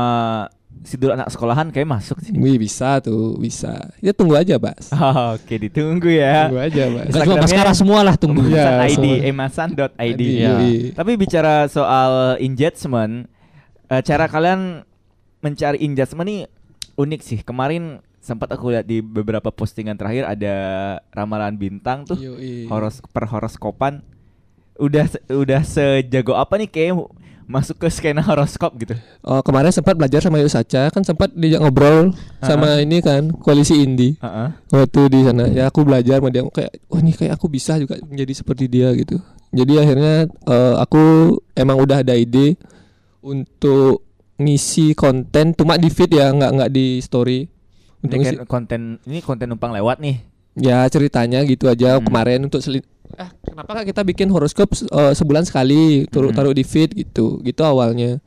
[0.80, 2.32] sidul anak sekolahan kayak masuk sih.
[2.32, 6.48] Wih bisa tuh bisa ya tunggu aja bas Oh, Oke, ditunggu ya.
[6.48, 8.44] tunggu aja bas Enggak cuma Baskara semua lah tunggu.
[8.44, 10.22] Emasan ID, emasan.id.
[10.24, 10.56] Iya.
[10.96, 13.28] Tapi bicara soal engagement,
[13.88, 14.88] eh, cara kalian
[15.39, 16.41] mencari engagement nih
[16.95, 17.39] unik sih.
[17.41, 20.56] Kemarin sempat aku lihat di beberapa postingan terakhir ada
[21.10, 22.19] ramalan bintang tuh
[22.67, 24.04] horos per horoskopan.
[24.75, 26.95] Udah se- udah sejago apa nih kayak
[27.49, 28.93] masuk ke skena horoskop gitu.
[29.25, 33.82] Oh, kemarin sempat belajar sama Yus Saca kan sempat diajak ngobrol sama ini kan koalisi
[33.82, 34.54] indie Heeh.
[34.69, 37.97] waktu di sana ya aku belajar sama dia kayak wah ini kayak aku bisa juga
[38.06, 39.17] menjadi seperti dia gitu
[39.49, 41.02] jadi akhirnya eh, aku
[41.58, 42.54] emang udah ada ide
[43.19, 44.06] untuk
[44.39, 47.43] ngisi konten cuma di feed ya nggak nggak di story.
[47.43, 48.28] Ini untuk ngisi.
[48.39, 50.17] kayak konten ini konten numpang lewat nih.
[50.60, 52.04] ya ceritanya gitu aja Hmm.
[52.04, 52.84] kemarin untuk selin
[53.15, 56.36] ah kenapa kita bikin horoskop eh, sebulan sekali taruh Hmm.
[56.36, 58.19] taruh di feed gitu gitu awalnya.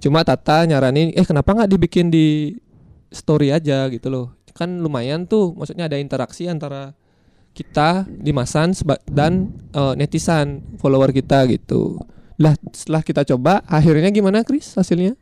[0.00, 2.56] Cuma Tata nyaranin eh kenapa nggak dibikin di
[3.08, 3.84] story aja?
[3.88, 4.26] gitu loh.
[4.52, 6.92] Kan lumayan tuh maksudnya ada interaksi antara
[7.52, 8.72] kita di Masan
[9.08, 12.00] dan eh, netizen follower kita gitu.
[12.36, 15.12] Lah setelah kita coba akhirnya gimana Chris hasilnya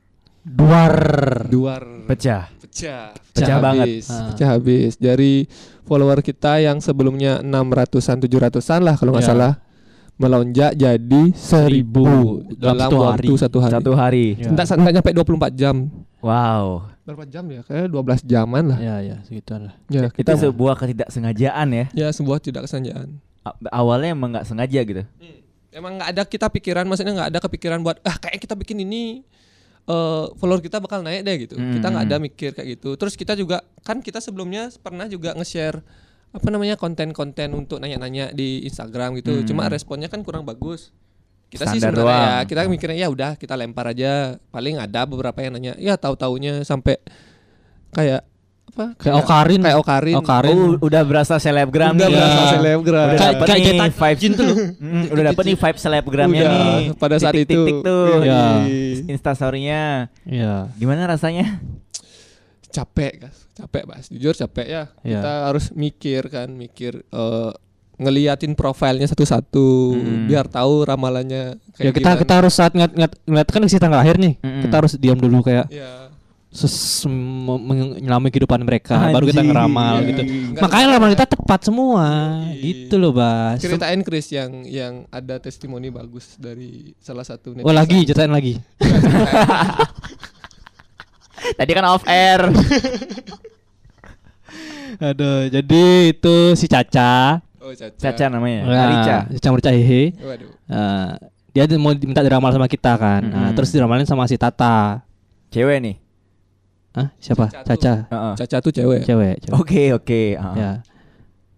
[0.40, 1.46] Duar.
[1.46, 2.48] duar Pecah.
[2.58, 3.86] pecah Pecah banget.
[3.88, 4.30] habis Ah.
[4.30, 5.44] pecah habis dari
[5.82, 9.30] follower kita yang sebelumnya 600-an 700-an lah kalau nggak Ya.
[9.30, 9.52] salah
[10.14, 13.38] melonjak jadi 1000 dalam satu waktu hari.
[13.38, 14.26] satu hari Satu hari.
[14.36, 14.48] Ya.
[14.48, 15.76] Nggak, nggak nyampe 24 jam
[16.18, 16.90] Wow.
[17.02, 19.74] berapa jam ya kayak 12 jaman lah Ya ya segituan lah.
[19.86, 21.84] ya Itu kita sebuah ketidaksengajaan ya.
[21.92, 23.22] ya sebuah tidak kesengajaan
[23.66, 25.02] Awalnya emang nggak sengaja gitu.
[25.70, 29.22] emang nggak ada kita pikiran maksudnya nggak ada kepikiran buat ah kayak kita bikin ini
[29.88, 31.56] eh follower kita bakal naik deh gitu.
[31.56, 32.94] Kita nggak ada mikir kayak gitu.
[33.00, 35.80] Terus kita juga kan kita sebelumnya pernah juga nge-share
[36.28, 39.40] apa namanya konten-konten untuk nanya-nanya di Instagram gitu.
[39.48, 40.92] Cuma responnya kan kurang bagus.
[41.48, 44.36] Kita sih Standar sebenarnya ya kita mikirnya ya udah kita lempar aja.
[44.52, 47.00] Paling ada beberapa yang nanya ya tahu taunya sampai
[47.96, 48.20] kayak
[48.78, 49.60] apa Kayak Okarin.
[49.60, 50.54] kayak Okarin Okarin.
[50.54, 52.14] Oh, udah berasa selebgram udah nih.
[52.14, 52.50] berasa Iya.
[52.52, 54.56] selebgram Udah Kayak- dapet kayak cetak vibe jin tuh loh.
[54.78, 56.82] Mm, udah dapet nih vibe selebgramnya Udah, nih.
[56.94, 57.82] pada saat Titik-titik itu.
[57.82, 58.08] tuh.
[58.22, 58.42] Iya.
[59.08, 59.82] Insta story-nya.
[60.22, 60.70] Iya.
[60.72, 61.58] Gimana rasanya?
[62.68, 65.18] capek guys capek mas jujur capek ya Iya.
[65.18, 67.50] kita harus mikir kan mikir eh,
[67.96, 70.28] ngeliatin profilnya satu-satu Mm.
[70.28, 72.20] biar tahu ramalannya Ya kayak kita gimana.
[72.20, 74.38] kita harus saat ngeliat, ngeliat, ngeliat kan isi tanggal akhir nih.
[74.38, 74.62] Mm-mm.
[74.62, 76.07] Kita harus diam dulu kayak ya me-
[76.48, 79.48] menyelami kehidupan mereka baru kita Anjing.
[79.52, 80.06] ngeramal Iya.
[80.08, 80.20] gitu.
[80.24, 82.04] Nggak Makanya ada- ramalan kita tepat semua
[82.48, 82.58] Iya.
[82.58, 83.56] gitu loh, Bas.
[83.58, 88.58] ceritain Chris yang yang ada testimoni bagus dari salah satu Oh lagi, ceritain lagi.
[91.54, 92.48] Tadi kan off air.
[95.00, 97.38] Aduh, jadi itu si Caca.
[97.60, 98.64] oh Caca, Caca namanya.
[98.64, 99.16] Nah, Arica.
[99.30, 100.10] Caca Merica Hehe.
[100.18, 101.10] waduh Eh,
[101.50, 103.20] dia tuh mau diminta diramal sama kita kan.
[103.22, 103.54] Nah, Mm-mm.
[103.54, 104.98] terus diramalin sama si Tata.
[105.48, 105.94] Cewek nih.
[106.98, 107.06] Hah?
[107.22, 107.46] Siapa?
[107.46, 107.68] Caca tuh.
[107.70, 107.92] Caca.
[108.10, 108.34] Heeh.
[108.42, 109.54] Caca tuh cewek Cewek, cewek.
[109.54, 110.20] Oke, oke.
[110.34, 110.54] Heeh.
[110.58, 110.70] Ya.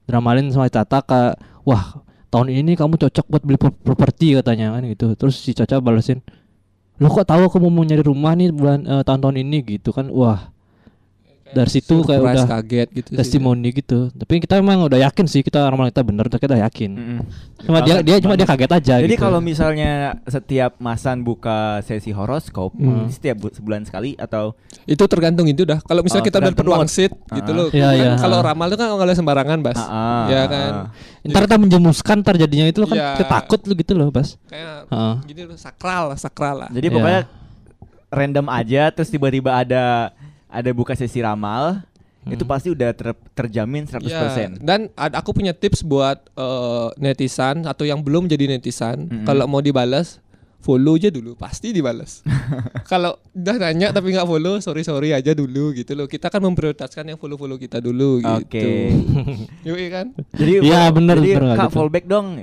[0.05, 1.33] Diramalin sama Tata ke
[1.65, 5.17] wah, tahun ini kamu cocok buat beli pro- properti katanya kan gitu.
[5.17, 6.21] Terus si Caca balesin,
[7.01, 10.53] "Lo kok tahu aku mau nyari rumah nih bulan eh, tahun-tahun ini gitu kan." Wah,
[11.53, 13.17] dari situ kayak Surprise, udah kaget gitu sih.
[13.17, 13.99] testimoni gitu.
[14.09, 16.91] Tapi kita emang udah yakin sih kita ramalan kita bener, kita udah yakin.
[16.93, 17.19] Mm-mm.
[17.61, 19.21] Cuma dia dia cuma dia kaget aja Jadi gitu.
[19.21, 19.91] kalau misalnya
[20.25, 23.07] setiap Masan buka sesi horoskop Hmm.
[23.09, 27.11] setiap bu- sebulan sekali atau itu tergantung itu dah kalau misalnya Oh, kita tergantung wangsit
[27.11, 27.35] mood.
[27.35, 28.13] gitu loh Iya, kan iya.
[28.17, 30.87] kalau ramal itu kan nggak boleh sembarangan bas Ah, ah, ya ah, kan ah.
[31.23, 33.09] ntar kita menjemuskan ntar jadinya itu lo kan Iya.
[33.15, 34.41] kita takut lu gitu loh, Bas.
[34.47, 35.15] kayak Heeh.
[35.27, 36.95] gini loh sakral sakral lah Jadi Iya.
[36.95, 37.21] pokoknya
[38.09, 40.11] random aja terus tiba-tiba ada
[40.51, 41.81] ada buka sesi ramal
[42.21, 42.37] Hmm.
[42.37, 44.05] itu pasti udah ter- terjamin 100%.
[44.05, 49.25] Ya, dan ad- aku punya tips buat eh, netizen atau yang belum jadi netizen, Mm-mm.
[49.25, 50.21] kalau mau dibalas
[50.61, 52.21] follow aja dulu, pasti dibalas.
[52.93, 56.05] kalau udah nanya tapi nggak follow, sorry sorry aja dulu gitu loh.
[56.05, 58.37] Kita kan memprioritaskan yang follow follow kita dulu gitu.
[58.45, 58.69] Oke.
[59.67, 60.13] Yoi kan?
[60.31, 61.75] Jadi Iya, bener, Jadi bener, Kak gitu.
[61.75, 62.37] fallback dong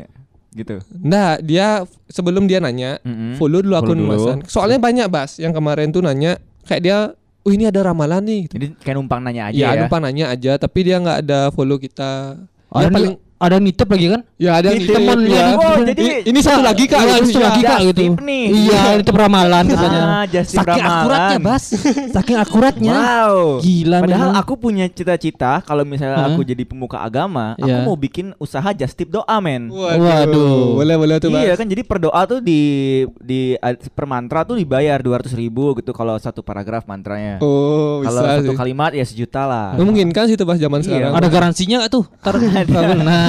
[0.50, 0.82] gitu.
[0.98, 3.38] Nah, dia sebelum dia nanya, Mm-mm.
[3.38, 4.02] follow dulu akun.
[4.02, 4.42] Masan.
[4.44, 6.98] Soalnya banyak Bas yang kemarin tuh nanya kayak dia,
[7.48, 8.54] "Oh, ini ada ramalan nih." Gitu.
[8.60, 9.88] Jadi kayak numpang nanya aja Ya, ya.
[9.88, 12.36] lupa nanya aja, tapi dia nggak ada follow kita.
[12.68, 14.22] Ada Ya, paling ada nitip lagi kan?
[14.36, 14.82] ya ada Nitip.
[14.84, 15.46] nitip, Temen ya.
[15.54, 17.46] Oh, jadi- ini satu lagi kak, Iya, itu itu ya.
[17.48, 18.02] lagi kak gitu.
[18.18, 18.44] nih.
[18.50, 20.02] Iya, itu ramalan katanya.
[20.04, 20.98] Ah, Saking ramalan.
[20.98, 21.64] akuratnya, Bas.
[22.12, 22.94] Saking akuratnya.
[22.94, 23.38] Wow.
[23.60, 24.42] Gila Padahal memang.
[24.42, 27.82] aku punya cita-cita kalau misalnya aku jadi pemuka agama, aku Iya.
[27.84, 29.70] mau bikin usaha just tip doa men.
[29.70, 30.76] Waduh.
[30.76, 31.58] Boleh boleh tuh Iya Bas.
[31.58, 32.62] kan jadi per doa tuh di
[33.18, 33.54] di
[33.92, 37.38] per mantra tuh dibayar 200 ribu gitu kalau satu paragraf mantranya.
[37.40, 38.58] Oh kalau bisa satu sih.
[38.58, 39.68] kalimat ya sejuta lah.
[39.74, 40.86] Memungkinkan sih itu pas zaman Iya.
[40.88, 41.12] sekarang.
[41.14, 42.04] Ada garansinya gak tuh?
[42.18, 42.36] Ntar,
[43.00, 43.27] nah,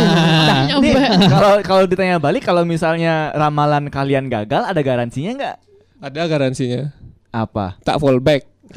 [1.29, 5.57] kalau kalau ditanya balik kalau misalnya ramalan kalian gagal ada garansinya nggak?
[6.01, 6.83] Ada garansinya.
[7.29, 7.77] Apa?
[7.83, 8.43] Tak fallback.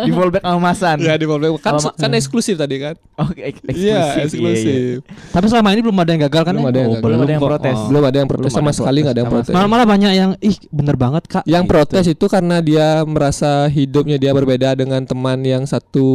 [0.00, 0.96] Di fallback sama Masan.
[1.00, 2.94] Ya di fallback kan kan eksklusif tadi kan.
[3.16, 3.78] Oke, ek- eksklusif.
[3.78, 4.24] Iya iya, iya.
[4.26, 4.96] eksklusif.
[5.30, 6.52] tapi selama ini belum ada yang gagal kan?
[6.52, 6.68] Belum ya?
[6.68, 7.04] ada yang Oh, gagal.
[7.06, 7.74] Belum ada yang protes.
[7.74, 7.86] Oh.
[7.88, 9.46] Belum ada yang protes Belum sama sekali nggak ada yang protes.
[9.48, 9.56] protes.
[9.56, 11.42] Malah malah banyak yang ih bener banget kak.
[11.44, 11.72] Yang Gitu.
[11.72, 16.08] protes itu karena dia merasa hidupnya dia berbeda dengan teman yang satu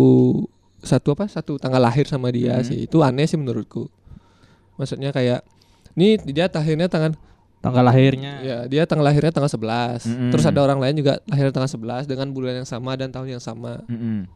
[0.85, 2.63] satu apa satu tanggal lahir sama dia Hmm.
[2.63, 3.89] sih itu aneh sih menurutku.
[4.75, 5.41] Maksudnya kayak
[5.93, 7.13] ini dia lahirnya tangan
[7.59, 8.33] tanggal lahirnya.
[8.39, 10.29] ya dia tanggal lahirnya tanggal 11 Mm-mm.
[10.29, 13.41] terus ada orang lain juga lahir tanggal 11 dengan bulan yang sama dan tahun yang
[13.41, 14.29] sama Mm-mm.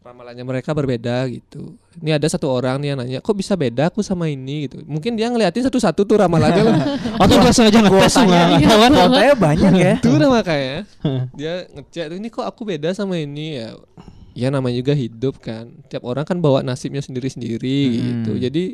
[0.00, 1.76] ramalannya mereka berbeda gitu.
[2.00, 4.80] Ini ada satu orang nih yang nanya, kok bisa beda aku sama ini gitu.
[4.88, 6.72] Mungkin dia ngeliatin satu-satu tuh ramalannya loh.
[7.20, 8.90] Tuh dia sengaja ngetes Kuotanya, kan?
[8.96, 9.94] kuotanya banyak ya.
[10.00, 10.76] Itu makanya
[11.36, 13.76] dia ngecek ini kok aku beda sama ini ya.
[14.32, 15.70] Ya namanya juga hidup kan.
[15.86, 17.98] Tiap orang kan bawa nasibnya sendiri-sendiri Hmm.
[18.00, 18.32] gitu.
[18.38, 18.64] Jadi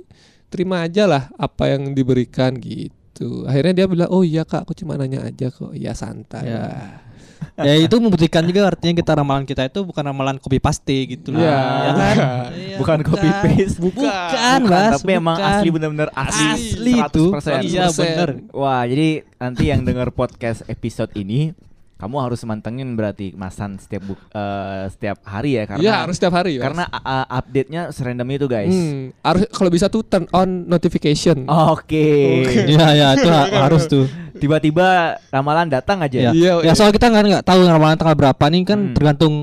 [0.47, 3.45] terima aja lah apa yang diberikan gitu.
[3.45, 6.47] Akhirnya dia bilang, "Oh iya Kak, aku cuma nanya aja kok." Iya santai.
[6.47, 6.61] Ya.
[6.61, 6.90] lah.
[7.69, 11.40] ya itu membuktikan juga artinya kita ramalan kita itu bukan ramalan copy paste gitu loh.
[11.40, 11.57] Iya.
[11.57, 12.16] Ya kan?
[12.53, 13.77] Iya, Bukan copy paste.
[13.77, 14.92] Bukan, Mas.
[15.01, 15.53] tapi emang bukan.
[15.53, 17.25] asli bener-bener asli, Asli itu.
[17.33, 17.61] 100%.
[17.64, 17.97] Iya 100%.
[18.01, 18.29] bener.
[18.53, 21.53] Wah, jadi nanti yang denger podcast episode ini
[21.96, 26.35] kamu harus mantengin berarti Masan setiap buk, eh, setiap hari ya karena Iya, harus setiap
[26.35, 28.68] hari karena uh, update-nya serandom itu guys.
[28.68, 31.48] Hmm, harus kalau bisa tuh turn on notification.
[31.48, 32.44] Oke.
[32.66, 34.04] Iya ya itu ha- harus tuh.
[34.37, 36.18] Tiba-tiba ramalan datang aja.
[36.20, 36.30] Ya.
[36.30, 36.72] Iya, ya iya.
[36.72, 38.92] soal kita nggak nggak tahu ramalan tanggal berapa nih kan Hmm.
[38.92, 39.35] tergantung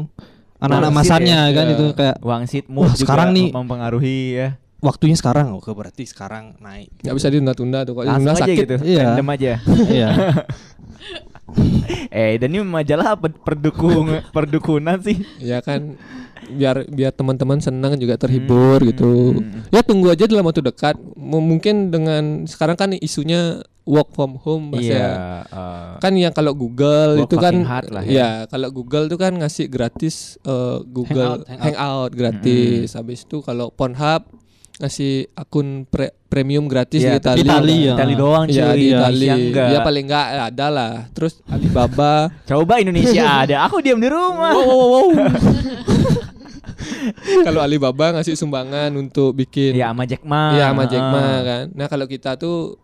[0.58, 1.54] anak-anak masanya ya.
[1.54, 1.74] kan Iya.
[1.74, 4.50] itu kayak Wangsit Wah, mood juga sekarang nih- mempengaruhi ya.
[4.80, 8.76] waktunya sekarang oke berarti sekarang naik nggak bisa ditunda-tunda tuh kalau ditunda aja sakit gitu.
[8.86, 9.04] Iya.
[9.10, 9.52] Random aja.
[9.90, 10.10] iya
[12.12, 15.22] eh, dan ini majalah apa perdukung perdukunan sih.
[15.38, 15.96] ya kan
[16.46, 18.90] biar biar teman-teman senang juga terhibur Hmm.
[18.90, 19.12] gitu
[19.70, 24.72] ya tunggu aja dalam waktu dekat M- mungkin dengan sekarang kan isunya work from home
[24.72, 24.92] Mas Iya.
[24.94, 25.12] ya
[25.46, 28.12] eh, kan yang kalau Google Work itu kan lah ya.
[28.12, 31.64] ya kalau Google itu kan ngasih gratis eh, Google Hangout, hangout.
[31.64, 34.28] Hangout, gratis habis itu kalau Pornhub
[34.76, 37.94] ngasih akun pre- premium gratis Iya, di Itali di Itali, ya.
[37.94, 38.52] Itali doang cuy.
[38.52, 39.68] Iya di Itali Indonesia enggak.
[39.70, 42.14] ya paling enggak ada lah terus Alibaba
[42.50, 43.56] Coba Indonesia ada.
[43.64, 44.52] Aku diam di rumah.
[47.44, 50.42] kalau Alibaba ngasih sumbangan untuk bikin Iya sama Jack Ma.
[50.54, 51.64] Iya sama Jack Ma kan.
[51.72, 52.78] Nah kalau kita tuh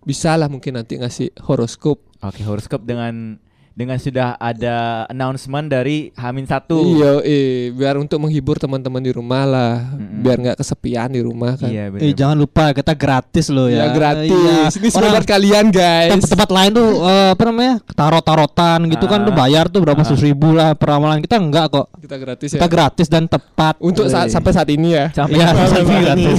[0.00, 2.00] bisa lah mungkin nanti ngasih horoskop.
[2.20, 3.36] Oke, horoskop dengan
[3.74, 6.78] dengan sudah ada announcement dari Hamin satu.
[6.94, 10.22] Iya, eh biar untuk menghibur teman-teman di rumah lah, Mm-mm.
[10.22, 11.66] biar nggak kesepian di rumah kan.
[11.66, 12.14] Iya, eh benar.
[12.14, 14.30] jangan lupa kita gratis loh Ya, ya gratis.
[14.30, 14.58] Iya.
[14.72, 16.10] Ini semua buat kalian guys.
[16.12, 19.26] tempat-tempat lain tuh eh, apa namanya tarot-tarotan gitu kan Ah.
[19.26, 20.06] tuh bayar tuh berapa Ah.
[20.06, 22.56] ratus ribu lah peramalan kita enggak kok Kita gratis ya.
[22.56, 24.32] kita gratis dan tepat untuk saat Wih.
[24.32, 25.10] sampai saat ini ya.
[25.10, 26.14] Sampai Iya, sampai saat gratis.
[26.14, 26.32] ini.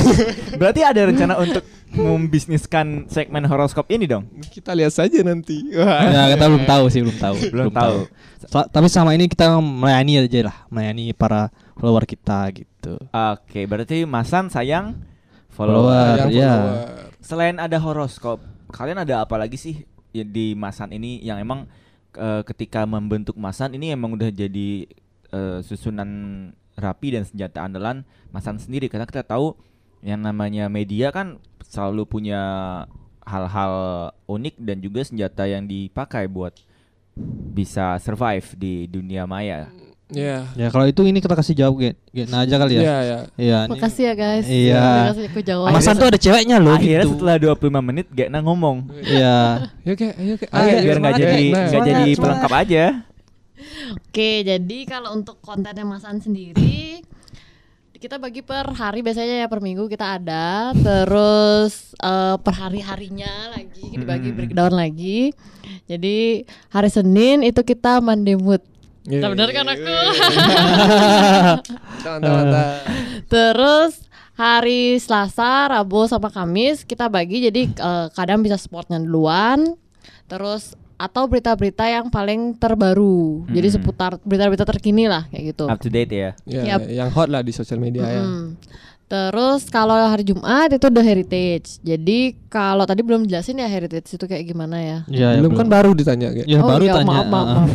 [0.55, 1.63] Berarti ada rencana untuk
[1.95, 4.27] membisniskan segmen horoskop ini dong?
[4.45, 5.63] Kita lihat saja nanti.
[5.71, 7.97] ya kita belum tahu sih belum tahu Belum tahu.
[8.45, 14.03] Sa- tapi sama ini kita melayani aja lah melayani para follower kita gitu Oke, berarti
[14.03, 15.01] Masan sayang
[15.49, 16.19] Follower.
[16.19, 16.29] follower.
[16.29, 16.51] Iya.
[16.51, 16.75] follower.
[17.19, 18.37] Selain ada horoskop,
[18.69, 19.75] kalian ada apa lagi sih
[20.11, 21.65] ya di Masan ini yang emang
[22.13, 24.85] eh, ketika membentuk Masan ini emang udah jadi
[25.31, 26.09] eh, susunan
[26.75, 29.55] rapi dan senjata andalan Masan sendiri karena kita tahu
[30.05, 32.41] yang namanya media kan selalu punya
[33.21, 33.73] hal-hal
[34.23, 36.53] unik dan juga senjata yang dipakai buat
[37.49, 39.73] bisa survive di dunia maya.
[40.05, 40.45] Iya.
[40.53, 43.17] ya kalau itu ini kita kasih jawab Gen Gen aja kali ya Iya, ya.
[43.41, 44.45] iya ini- Makasih ya guys.
[44.45, 44.77] Iya.
[44.77, 45.69] Terima kasih aku jawab.
[45.73, 48.85] Mas Santo ada ceweknya loh Akhirnya gitu setelah 25 menit Gekna ngomong.
[49.01, 50.51] iya Ayo kayak, ayo kayak.
[50.53, 51.57] Biar Ayo, biar nggak semangat, jadi Gekna.
[51.57, 52.83] nggak Semangat, jadi pelengkap aja.
[53.97, 57.01] Oke, jadi kalau untuk kontennya Masan sendiri
[58.05, 63.57] kita bagi per hari biasanya ya per minggu kita ada terus eh, per hari harinya
[63.57, 64.37] lagi dibagi Mm-mm.
[64.37, 65.33] breakdown lagi
[65.89, 68.61] jadi hari Senin itu kita mood
[69.05, 69.21] Iya.
[69.21, 69.85] Nah, benar kan aku?
[69.85, 71.61] Mantap,
[72.01, 72.69] mantap, mantap.
[73.29, 73.93] Terus
[74.33, 79.77] hari Selasa, Rabu sama Kamis kita bagi jadi eh, kadang bisa sportnya duluan.
[80.25, 83.43] Terus atau berita-berita yang paling terbaru.
[83.47, 83.75] Jadi Mm-mm.
[83.77, 85.65] seputar berita-berita terkini lah kayak gitu.
[85.65, 86.29] Up to date ya.
[86.43, 86.79] Ya, Yap.
[86.87, 88.21] yang hot lah di sosial media ya.
[88.21, 88.55] Mm-mm.
[89.05, 91.77] Terus kalau hari Jumat itu The Heritage.
[91.79, 94.97] Jadi kalau tadi belum jelasin ya Heritage itu kayak gimana ya?
[95.05, 96.47] Iya, Belum kan baru ditanya kayak.
[96.49, 97.07] Ya Oh baru iya, tanya.
[97.13, 97.65] maaf, maaf, ah.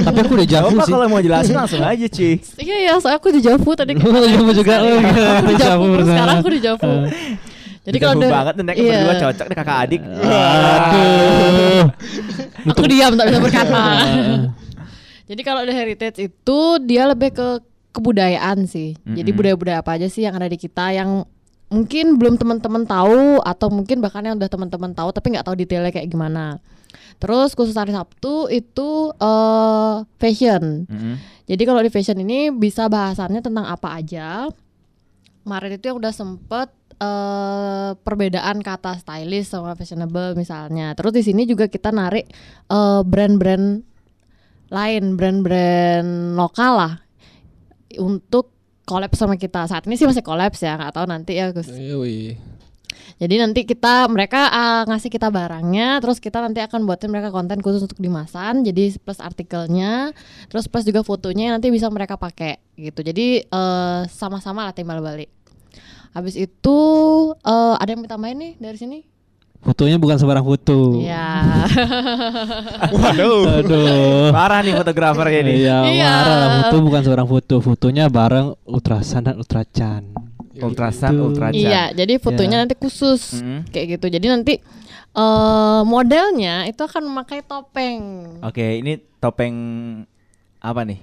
[0.00, 0.88] Tapi aku udah jawab sih.
[0.88, 3.92] kalau mau jelasin langsung aja Ci Iya ya, soalnya aku di Javu tadi.
[4.32, 4.74] Javu juga.
[4.80, 6.88] Oh, iya, aku di Javu, sekarang aku di Javu.
[7.86, 8.98] Jadi kalau udah banget nanti iya.
[8.98, 11.84] berdua cocok deh kakak adik Aduh.
[12.74, 13.82] Aku diam tak bisa berkata.
[15.30, 17.48] Jadi kalau ada heritage itu dia lebih ke
[17.94, 18.98] kebudayaan sih.
[19.06, 19.38] Jadi Mm-mm.
[19.38, 21.26] budaya-budaya apa aja sih yang ada di kita yang
[21.66, 25.90] mungkin belum teman-teman tahu atau mungkin bahkan yang udah teman-teman tahu tapi nggak tahu detailnya
[25.94, 26.58] kayak gimana.
[27.22, 30.90] Terus khusus hari Sabtu itu eh fashion.
[30.90, 31.14] Mm-mm.
[31.46, 34.50] Jadi kalau di fashion ini bisa bahasannya tentang apa aja.
[35.46, 40.96] Kemarin itu yang udah sempet eh perbedaan kata stylish sama fashionable misalnya.
[40.96, 42.28] Terus di sini juga kita narik
[42.68, 43.84] eh brand-brand
[44.66, 46.94] lain, brand-brand lokal lah
[48.02, 48.50] untuk
[48.86, 49.66] collab sama kita.
[49.66, 51.70] Saat ini sih masih collab ya, nggak tahu nanti ya Gus.
[51.70, 52.38] Iya.
[53.16, 57.64] Jadi nanti kita mereka uh, ngasih kita barangnya, terus kita nanti akan buatin mereka konten
[57.64, 58.60] khusus untuk dimasan.
[58.60, 60.12] Jadi plus artikelnya,
[60.52, 63.00] terus plus juga fotonya nanti bisa mereka pakai gitu.
[63.00, 65.32] Jadi eh, sama-sama lah timbal balik.
[66.16, 66.78] Habis itu
[67.36, 68.98] eh, ada yang minta main nih dari sini?
[69.60, 70.96] Fotonya bukan sembarang foto.
[70.96, 71.26] Iya.
[72.94, 73.40] Waduh.
[73.60, 74.30] Aduh.
[74.30, 76.08] Parah nih fotografernya nih Iya, Iya.
[76.08, 76.48] marah lah.
[76.62, 77.54] Foto bukan seorang foto.
[77.58, 80.02] Fotonya bareng Ultrasan dan Ultracan.
[80.56, 81.20] Ultrasan, Gitu.
[81.20, 82.62] ultracan iya, jadi fotonya Iya.
[82.64, 83.68] nanti khusus Mm-mm.
[83.68, 84.06] kayak gitu.
[84.08, 84.54] Jadi nanti
[85.12, 88.00] eh modelnya itu akan memakai topeng.
[88.40, 89.52] Oke ini topeng
[90.56, 90.98] Apa nih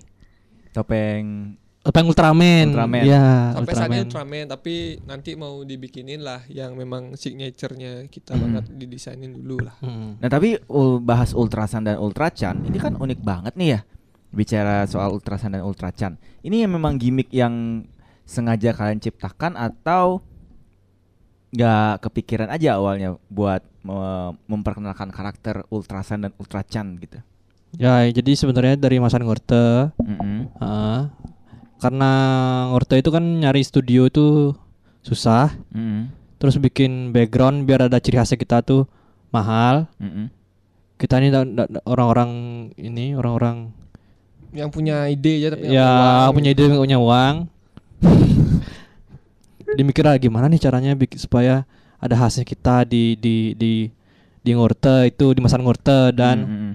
[0.74, 2.72] Topeng Topeng Ultraman.
[2.72, 3.04] Ultraman.
[3.04, 4.08] Iya, Sampai saatnya Ultraman.
[4.08, 8.42] Ultraman tapi nanti mau dibikinin lah yang memang signaturenya kita Hmm.
[8.42, 9.76] banget didesainin dulu lah.
[9.78, 10.16] Hmm.
[10.16, 10.64] Nah tapi
[11.00, 13.80] bahas ultrasan dan ultracan Ini kan unik banget nih ya
[14.30, 17.84] Bicara soal ultrasan dan ultracan Ini yang memang gimmick yang
[18.24, 20.24] Sengaja kalian ciptakan Atau
[21.52, 27.20] nggak kepikiran aja awalnya Buat me- memperkenalkan karakter ultrasan dan ultracan gitu
[27.74, 30.46] Ya, jadi sebenarnya dari Masan Ngorte Mm-mm.
[30.56, 31.00] Heeh.
[31.84, 32.12] Karena
[32.72, 34.56] Ngorte itu kan nyari studio itu
[35.04, 35.52] susah.
[35.76, 36.08] Mm-mm.
[36.40, 38.88] Terus bikin background biar ada ciri khasnya kita tuh
[39.36, 39.92] mahal.
[40.00, 40.32] Mm-mm.
[40.96, 41.36] Kita ini
[41.84, 42.32] orang-orang
[42.80, 43.76] ini orang-orang
[44.54, 47.36] Yang punya ide aja tapi ya punya ide nggak punya uang.
[49.78, 51.68] Dimikir lah gimana nih caranya bikin supaya
[52.00, 53.90] ada khasnya kita di di di
[54.44, 56.72] di ngurte itu di masan ngurte dan Mm-mm.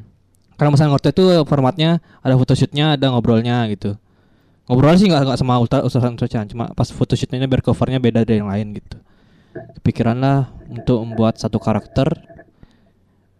[0.58, 3.96] karena masan ngurte itu formatnya ada photoshootnya ada ngobrolnya gitu.
[4.68, 8.20] Ngobrol sih nggak nggak sama ultra ultra ultra cuma pas photoshootnya ini biar covernya beda
[8.22, 9.00] dari yang lain gitu.
[9.80, 12.12] Kepikiran lah untuk membuat satu karakter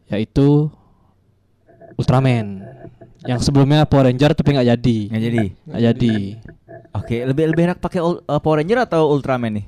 [0.08, 0.72] yaitu
[1.98, 2.62] Ultraman
[3.26, 5.44] yang sebelumnya Power Ranger tapi nggak jadi Nggak jadi.
[5.68, 6.14] nggak jadi
[6.96, 9.66] Oke, lebih lebih enak pakai uh, Power Ranger atau Ultraman nih?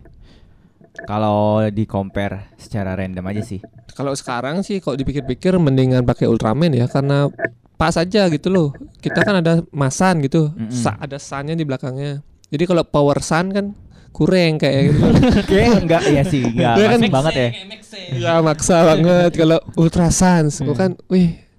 [1.04, 3.60] Kalau di compare secara random aja sih.
[3.92, 7.28] Kalau sekarang sih kalau dipikir-pikir mendingan pakai Ultraman ya karena
[7.74, 8.68] pas aja gitu loh.
[9.00, 10.52] Kita kan ada masan gitu.
[10.52, 10.72] Mm-mm.
[10.72, 12.20] Sa- ada sannya di belakangnya.
[12.50, 13.66] Jadi kalau power sun kan
[14.10, 15.00] kurang kayak gitu.
[15.46, 17.00] Oke, enggak iya sih, enggak Iya kan?
[17.08, 17.48] banget ya.
[18.10, 20.60] ya maksa banget kalau ultra sans.
[20.60, 21.50] Gua kan wih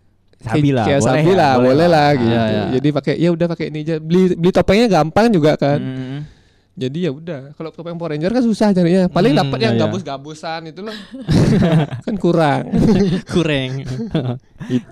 [0.42, 2.34] Sabi lah, kayak boleh sabi ya, lah, boleh lah gitu.
[2.34, 2.64] Iya, iya.
[2.82, 3.96] Jadi pakai ya udah pakai ini aja.
[4.02, 5.78] Beli beli topengnya gampang juga kan.
[5.78, 6.20] Mm-mm.
[6.72, 9.06] Jadi ya udah, kalau topeng Power Ranger kan susah carinya.
[9.06, 9.82] Paling Hmm, dapat iya, yang iya.
[9.84, 10.96] gabus-gabusan itu loh.
[12.06, 12.64] kan kurang.
[13.34, 13.96] kurang itu.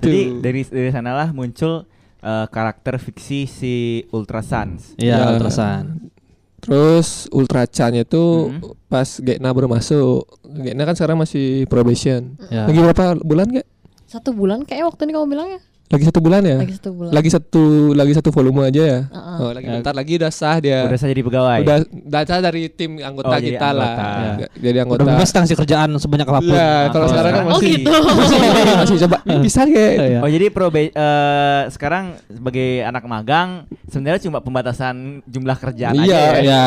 [0.03, 1.87] Jadi dari dari sanalah muncul
[2.19, 3.75] uh, karakter fiksi si
[4.09, 4.93] Ultra Sans.
[4.95, 5.25] Iya, Ya.
[5.31, 6.11] ultrasan.
[6.59, 8.59] Terus Ultra Chan-nya itu Mhm.
[8.85, 10.27] pas Gekna baru masuk.
[10.43, 12.35] Gekna kan sekarang masih probation.
[12.51, 12.67] Ya.
[12.67, 13.63] Lagi berapa bulan Gek?
[14.03, 15.61] Satu bulan kayak waktu ini kamu bilang ya?
[15.89, 16.62] Lagi satu bulan ya?
[16.62, 17.10] Lagi satu bulan.
[17.10, 17.63] Lagi satu
[17.97, 18.99] lagi satu volume aja ya?
[19.10, 19.38] Heeh.
[19.39, 19.73] Oh, lagi Ya.
[19.73, 20.86] bentar lagi udah sah dia.
[20.86, 21.60] Udah saya jadi pegawai.
[21.60, 23.89] Udah data dari tim anggota Oh, kita lah.
[23.89, 24.06] anggota.
[24.38, 25.02] Ya, Jadi Udah anggota.
[25.10, 26.54] bebas kita kasih kerjaan sebanyak apa pun.
[26.54, 27.89] Iya, Nah, kalau sekarang kan Oh masih gitu.
[28.21, 28.38] masih,
[28.78, 30.19] masih coba bisa kayak Iya.
[30.21, 33.49] Oh jadi probe eh, sekarang sebagai anak magang
[33.84, 36.21] sebenarnya cuma pembatasan jumlah kerjaan Iya, aja.
[36.21, 36.38] ya?
[36.38, 36.63] Iya.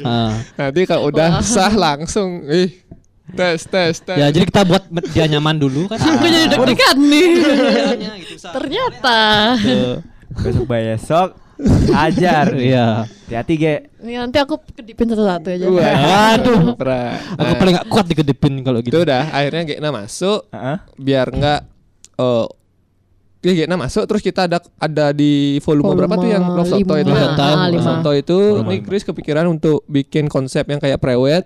[0.00, 0.30] Heeh.
[0.64, 1.44] nanti kalau udah Wah.
[1.44, 2.72] sah langsung ih
[3.32, 4.16] tes tes tes.
[4.16, 5.96] Ya, jadi kita buat dia nyaman dulu kan.
[5.96, 7.28] Aku jadi deg-degan nih.
[8.22, 9.20] gitu, Ternyata.
[10.34, 11.28] Besok besok
[11.92, 12.46] ajar.
[12.52, 13.06] Iya.
[13.06, 13.74] Hati-hati ge.
[13.98, 15.64] Nih nanti aku kedipin satu-satu aja.
[15.66, 15.94] Wah,
[16.34, 17.16] aduh, berat.
[17.32, 18.98] Aku Nah, paling gak kuat dikedipin kalau itu gitu.
[19.00, 20.76] udah akhirnya Gekna masuk Heeh.
[20.96, 21.60] biar enggak
[22.12, 22.46] eh
[23.42, 26.94] ya Gekna masuk terus kita ada ada di volume, Volume berapa tuh yang Love Soto
[26.94, 26.94] itu?
[26.98, 27.10] lima.
[27.10, 27.42] Love Soto.
[27.42, 27.82] Ah, Love lima.
[27.82, 28.76] Soto itu ini.
[28.80, 31.44] Chris kepikiran untuk bikin konsep yang kayak prewed.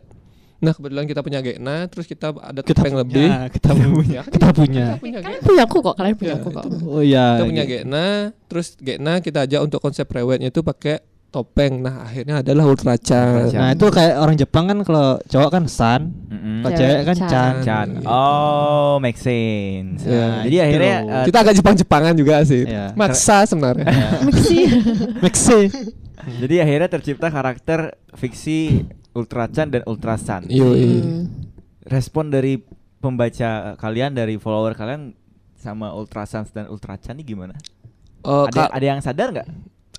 [0.66, 3.28] Nah, kebetulan kita punya Gekna, terus kita ada Kita topeng punya, lebih.
[3.56, 4.86] kita punya, kita punya.
[4.90, 6.64] Kita punya Kalian punya aku kok, kalian punya Ya, aku kok.
[6.66, 6.76] itu.
[6.82, 7.26] Oh iya.
[7.38, 7.72] Kita punya gitu.
[7.86, 8.06] Gekna,
[8.50, 11.84] terus Gekna kita ajak untuk konsep prewednya itu pakai topeng.
[11.84, 13.52] Nah, akhirnya adalah Ultra Chan.
[13.52, 16.02] Ultra Nah itu kayak orang Jepang kan kalau cowok kan San,
[16.32, 16.64] Mm-mm.
[16.64, 17.28] kalau Cewek kan Chan.
[17.28, 17.54] Chan.
[17.60, 17.86] Chan.
[18.00, 18.08] Gitu.
[18.08, 20.00] Oh, make sense.
[20.02, 22.64] Ya, Jadi itu akhirnya eh, Kita agak Jepang-Jepangan juga sih.
[22.64, 22.96] Iya.
[22.96, 23.84] Maksa sebenarnya.
[24.24, 24.58] Mixi.
[25.24, 25.60] Mixi.
[26.26, 28.82] jadi akhirnya tercipta karakter fiksi
[29.16, 30.52] Ultra Chan dan Ultra Sun.
[30.52, 31.00] Yoi.
[31.00, 31.24] Hmm.
[31.88, 32.60] Respon dari
[33.00, 35.16] pembaca kalian dari follower kalian
[35.56, 37.56] sama Ultra Suns dan Ultra Chan ini gimana?
[38.20, 39.48] Oh, ada ada yang sadar nggak?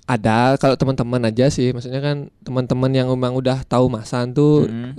[0.08, 1.76] ada kalau teman-teman aja sih.
[1.76, 4.96] Maksudnya kan teman-teman yang memang udah tahu Masan tuh Mm-mm.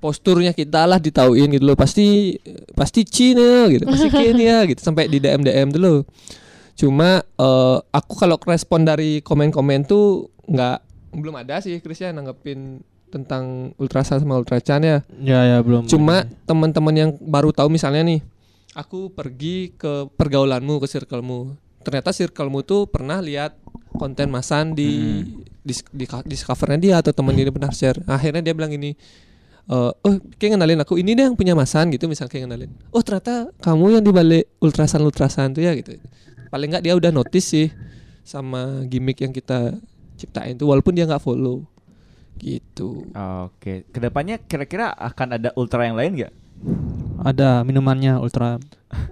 [0.00, 1.76] posturnya kita lah ditauin gitu loh.
[1.76, 2.40] Pasti
[2.72, 6.08] pasti Cina gitu, pasti Kenya gitu sampai di DM DM dulu.
[6.74, 10.78] Cuma eh, aku kalau respon dari komen-komen tuh nggak
[11.14, 12.82] belum ada sih Chris ya nanggepin
[13.14, 14.98] tentang Ultrasan sama Ultrachan ya.
[15.22, 15.86] Ya ya belum.
[15.86, 18.20] Cuma teman-teman yang baru tahu misalnya nih,
[18.74, 21.54] aku pergi ke pergaulanmu, ke circlemu.
[21.86, 23.54] Ternyata circlemu tuh pernah lihat
[23.94, 25.22] konten Masan di
[25.62, 28.02] di, di, di covernya dia atau temen dia pernah share.
[28.10, 28.98] Akhirnya dia bilang ini,
[29.70, 32.70] eh oh kayak ngenalin aku ini deh yang punya Masan gitu misalnya kayak ngenalin.
[32.90, 35.94] Oh ternyata kamu yang dibalik ultrasan ultrasan tuh ya gitu.
[36.50, 37.70] Paling nggak dia udah notice sih
[38.26, 39.78] sama gimmick yang kita
[40.16, 41.66] ciptain tuh walaupun dia nggak follow
[42.38, 43.08] gitu.
[43.14, 46.34] Oke, ke depannya kira-kira akan ada ultra yang lain nggak?
[47.24, 48.60] ada minumannya ultra.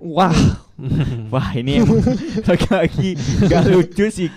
[0.02, 0.34] Wah,
[1.30, 1.82] Wah ini
[2.48, 3.14] lagi-lagi
[3.46, 4.30] gak lucu sih.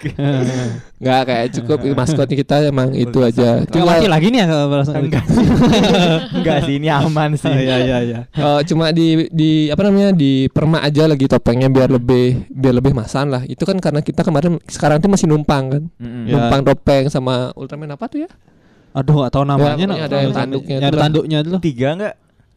[1.01, 3.61] nggak kayak cukup maskotnya kita emang itu aja.
[3.65, 4.65] Itu mati lagi nih ya.
[4.69, 5.45] Enggak sih,
[6.38, 7.49] enggak sih ini aman sih.
[7.49, 8.19] Oh, iya iya iya.
[8.29, 12.93] Eh, cuma di di apa namanya di perma aja lagi topengnya biar lebih biar lebih
[12.93, 13.41] masan lah.
[13.45, 15.83] Itu kan karena kita kemarin sekarang tuh masih numpang kan.
[15.97, 16.29] Mm-mm.
[16.29, 16.33] Ya.
[16.38, 18.29] Numpang topeng sama Ultraman apa tuh ya?
[18.95, 19.75] Aduh, gak tahu namanya.
[19.75, 19.97] pokoknya nak.
[20.01, 21.57] ada yang tanduknya Yang ada tanduknya dulu.
[21.59, 22.15] Tiga enggak?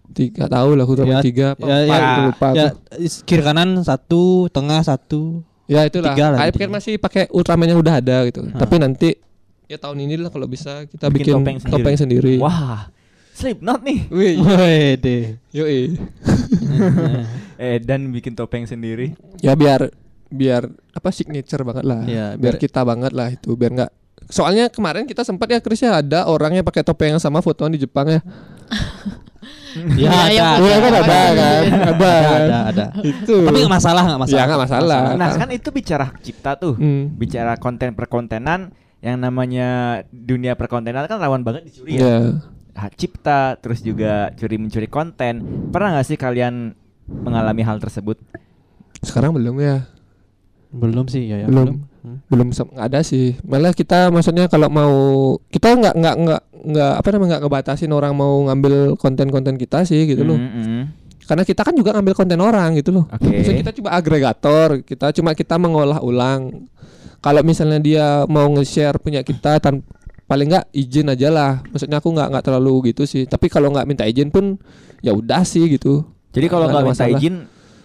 [0.09, 2.79] Tiga tahu lah Ultraman Ya, tiga apa ya, empat, ya, aku lupa Ya, aku.
[3.23, 5.43] kiri kanan satu, tengah satu.
[5.67, 6.11] Ya itulah.
[6.11, 6.73] tiga lah, pikir tiga.
[6.73, 8.41] masih pakai Ultraman yang udah ada gitu.
[8.41, 8.57] Hmm.
[8.57, 9.09] Tapi nanti
[9.67, 11.75] ya tahun ini lah kalau bisa kita Bikin bikin, topeng sendiri.
[11.75, 12.35] topeng sendiri.
[12.39, 12.89] Wah,
[13.31, 13.99] Slipknot nih.
[14.09, 15.19] Wih, Wede.
[15.51, 15.93] yoi.
[17.59, 19.19] Eh dan bikin topeng sendiri.
[19.39, 19.91] Ya biar
[20.29, 22.01] biar apa signature banget lah.
[22.05, 23.93] Ya, biar, biar- kita banget lah itu biar nggak
[24.29, 27.73] Soalnya kemarin kita sempat ya Chris ya ada orang yang pakai topeng yang sama fotoan
[27.73, 28.21] di Jepang ya.
[29.95, 31.31] Ya, Ya, ada, Iya kan ada, ada kan?
[31.39, 31.93] Ada.
[31.93, 32.85] ada, ada, ada.
[33.05, 33.47] Itu.
[33.47, 34.39] Tapi nggak masalah, nggak masalah.
[34.39, 35.03] Ya nggak masalah.
[35.15, 36.75] Nah, kan itu bicara cipta tuh.
[36.75, 37.15] Hmm.
[37.15, 42.01] Bicara konten perkontenan yang namanya dunia perkontenan kan rawan banget dicuri ya.
[42.01, 42.19] Iya.
[42.75, 45.43] Hak cipta, terus juga curi mencuri konten.
[45.71, 46.75] Pernah nggak sih kalian
[47.07, 48.19] mengalami hal tersebut?
[49.03, 49.87] Sekarang belum ya.
[50.71, 51.81] Belum sih, ya, ya Belum.
[51.99, 52.23] Hmm.
[52.27, 54.95] belum sem- nggak ada sih malah kita maksudnya kalau mau
[55.47, 60.07] kita nggak nggak nggak nggak apa namanya nggak ngebatasin orang mau ngambil konten-konten kita sih
[60.07, 60.83] gitu loh Mm, mm.
[61.21, 63.29] karena kita kan juga ngambil konten orang gitu loh Oke.
[63.29, 66.71] Maksudnya kita cuma agregator kita cuma kita mengolah ulang
[67.19, 69.83] kalau misalnya dia mau nge-share punya kita tan
[70.25, 73.85] paling nggak izin aja lah maksudnya aku nggak nggak terlalu gitu sih tapi kalau nggak
[73.85, 74.55] minta izin pun
[74.99, 77.19] ya udah sih gitu Jadi kalau Nggak minta masalah.
[77.19, 77.35] izin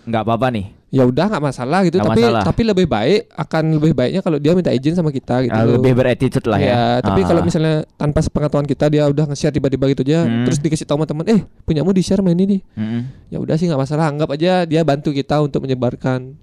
[0.04, 0.66] nggak apa-apa nih.
[0.94, 2.44] Ya udah nggak masalah gitu Nggak tapi masalah.
[2.46, 5.74] tapi lebih baik akan lebih baiknya kalau dia minta izin sama kita gitu loh.
[5.76, 6.70] lebih berattitude lah ya.
[6.70, 7.28] Ya, tapi Ah.
[7.28, 10.46] kalau misalnya tanpa sepengetahuan kita dia udah nge-share tiba-tiba gitu aja, Hmm.
[10.46, 13.10] terus dikasih tahu sama teman, eh punyamu di-share main ini, Mm-mm.
[13.28, 16.38] ya udah sih nggak masalah, anggap aja dia bantu kita untuk menyebarkan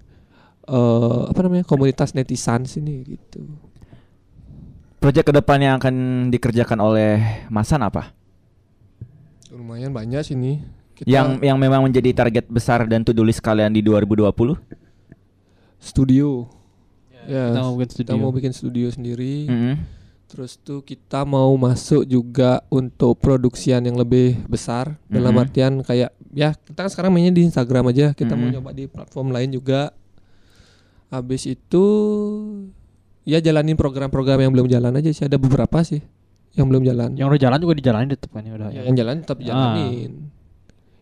[0.63, 3.47] eh apa namanya komunitas netizen sini gitu.
[4.99, 5.95] Proyek ke depan yang akan
[6.29, 7.17] dikerjakan oleh
[7.49, 8.13] Masan apa?
[9.49, 10.61] Lumayan banyak sini.
[11.01, 14.61] Kita Yang yang memang menjadi target besar dan to do list kalian di 2020?
[15.79, 16.45] studio.
[17.25, 18.17] Ya, Kita mau bikin kita studio.
[18.19, 19.35] mau bikin studio sendiri.
[19.47, 19.75] Mm-mm.
[20.27, 25.41] Terus tuh kita mau masuk juga untuk produksian yang lebih besar dalam Mhm.
[25.41, 28.55] artian kayak ya kita kan sekarang mainnya di Instagram aja, kita mau Mhm.
[28.55, 29.91] nyoba di platform lain juga.
[31.09, 31.85] Habis itu
[33.25, 35.99] ya jalanin program-program yang belum jalan aja sih ada beberapa sih
[36.53, 37.17] yang belum jalan.
[37.17, 38.69] Yang udah jalan juga dijalanin tetap kan ya udah.
[38.71, 39.75] Ya, yang jalan tetap Ah.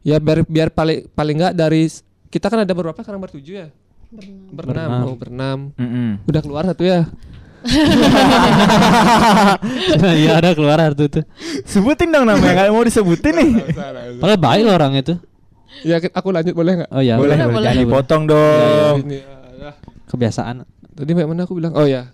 [0.08, 1.84] Ya biar biar paling paling nggak dari
[2.32, 3.68] kita kan ada berapa sekarang bertujuh ya?
[4.08, 4.48] Berenam.
[4.56, 5.04] Berenam.
[5.04, 5.58] Oh, berenam.
[6.24, 7.04] Udah keluar satu ya.
[9.98, 11.24] Iya ada keluar itu tuh.
[11.66, 13.50] Sebutin dong namanya, nggak mau disebutin nih.
[14.16, 15.14] Padahal baik loh orang itu.
[15.84, 16.90] Ya aku lanjut boleh nggak?
[16.90, 17.20] Oh ya.
[17.20, 17.54] boleh, boleh, boleh.
[17.54, 17.68] boleh.
[17.68, 18.96] Jangan dipotong Ya, dong.
[19.04, 19.70] ini, ya.
[20.08, 20.54] Kebiasaan.
[20.96, 21.72] Tadi mana aku bilang?
[21.76, 22.10] Oh ya,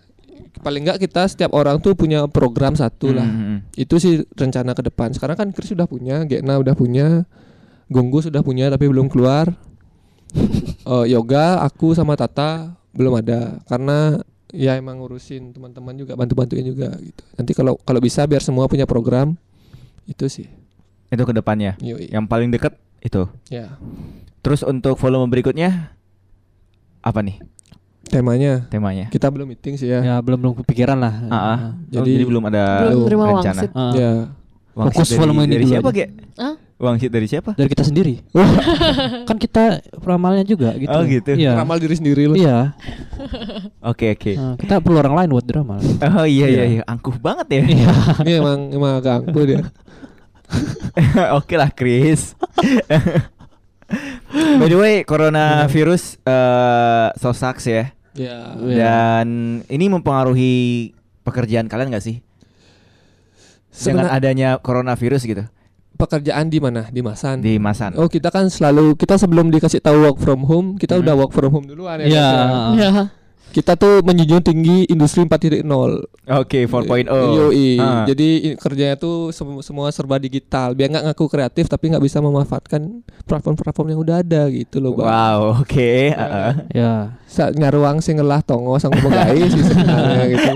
[0.60, 3.24] paling nggak kita setiap orang tuh punya program satu lah.
[3.24, 3.64] Mm-mm.
[3.78, 5.14] Itu sih rencana ke depan.
[5.16, 7.24] Sekarang kan Chris sudah punya, Gena udah punya,
[7.86, 9.52] Gunggu sudah punya tapi belum keluar.
[10.84, 14.20] Eh, yoga, aku sama Tata belum ada karena
[14.52, 17.24] ya emang ngurusin teman-teman juga bantu-bantuin juga gitu.
[17.34, 19.32] Nanti kalau kalau bisa biar semua punya program
[20.04, 20.44] itu sih.
[21.08, 21.80] Itu ke depannya.
[21.80, 22.12] Yoi.
[22.12, 23.24] Yang paling deket itu.
[23.48, 23.80] Ya,
[24.38, 25.96] Terus untuk volume berikutnya
[27.00, 27.40] apa nih
[28.04, 29.08] temanya temanya?
[29.08, 30.04] kita belum meeting sih ya.
[30.04, 31.14] Ya belum belum kepikiran lah.
[31.26, 31.58] Ah, ah.
[31.88, 33.40] Jadi- Oh, jadi belum ada Belum terima rencana.
[33.56, 33.70] wangsit.
[33.72, 33.92] Ah.
[33.96, 34.12] Ya.
[34.76, 35.96] Wangsit Fokus dari, volume ini dari dulu siapa, aja.
[35.96, 36.06] Ge?
[36.36, 36.54] Hah?
[36.74, 37.54] Wangsit dari siapa?
[37.54, 38.18] Dari kita sendiri.
[39.30, 40.90] kan kita ramalnya juga gitu.
[40.90, 41.38] Oh, gitu.
[41.38, 41.54] Iya.
[41.54, 42.34] Ramal diri sendiri loh.
[42.34, 42.74] Iya.
[43.94, 44.32] Oke, oke.
[44.34, 45.76] Ah, kita perlu orang lain buat drama.
[46.16, 46.64] Oh iya iya Iya.
[46.66, 47.62] iya, angkuh banget ya.
[47.68, 47.90] Iya.
[48.24, 49.60] Ini emang emang agak angkuh dia.
[51.38, 52.32] Oke lah, Chris.
[54.58, 57.92] By the way, coronavirus eh so sucks ya.
[58.16, 58.56] Ya.
[58.56, 58.74] Iya.
[58.74, 59.28] Dan
[59.68, 60.54] ini mempengaruhi
[61.22, 62.18] pekerjaan kalian gak sih?
[63.74, 65.44] Dengan Sebenar- adanya coronavirus gitu
[65.94, 66.86] pekerjaan di mana?
[66.86, 67.38] Di Masan.
[67.38, 67.94] di Masan.
[67.94, 71.02] Oh, kita kan selalu kita sebelum dikasih tahu work from home, kita Hmm.
[71.02, 72.06] udah work from home duluan ya.
[72.06, 72.28] Iya.
[72.28, 72.90] guys, ya.
[72.90, 73.04] Ya.
[73.54, 75.62] Kita tuh menjunjung tinggi industri 4.0.
[76.26, 77.06] Oke, 4.0.
[77.06, 77.78] Yoi.
[77.78, 78.02] Ah.
[78.02, 80.74] Jadi kerjanya tuh sem- semua serba digital.
[80.74, 85.06] Biar nggak ngaku kreatif tapi nggak bisa memanfaatkan platform-platform yang udah ada gitu loh, Bang.
[85.06, 85.90] Wow, oke.
[86.10, 86.52] heeh.
[86.74, 87.14] Ya.
[87.30, 90.50] Sa nyaruang sing ngelah tongo sang sih sebenarnya gitu.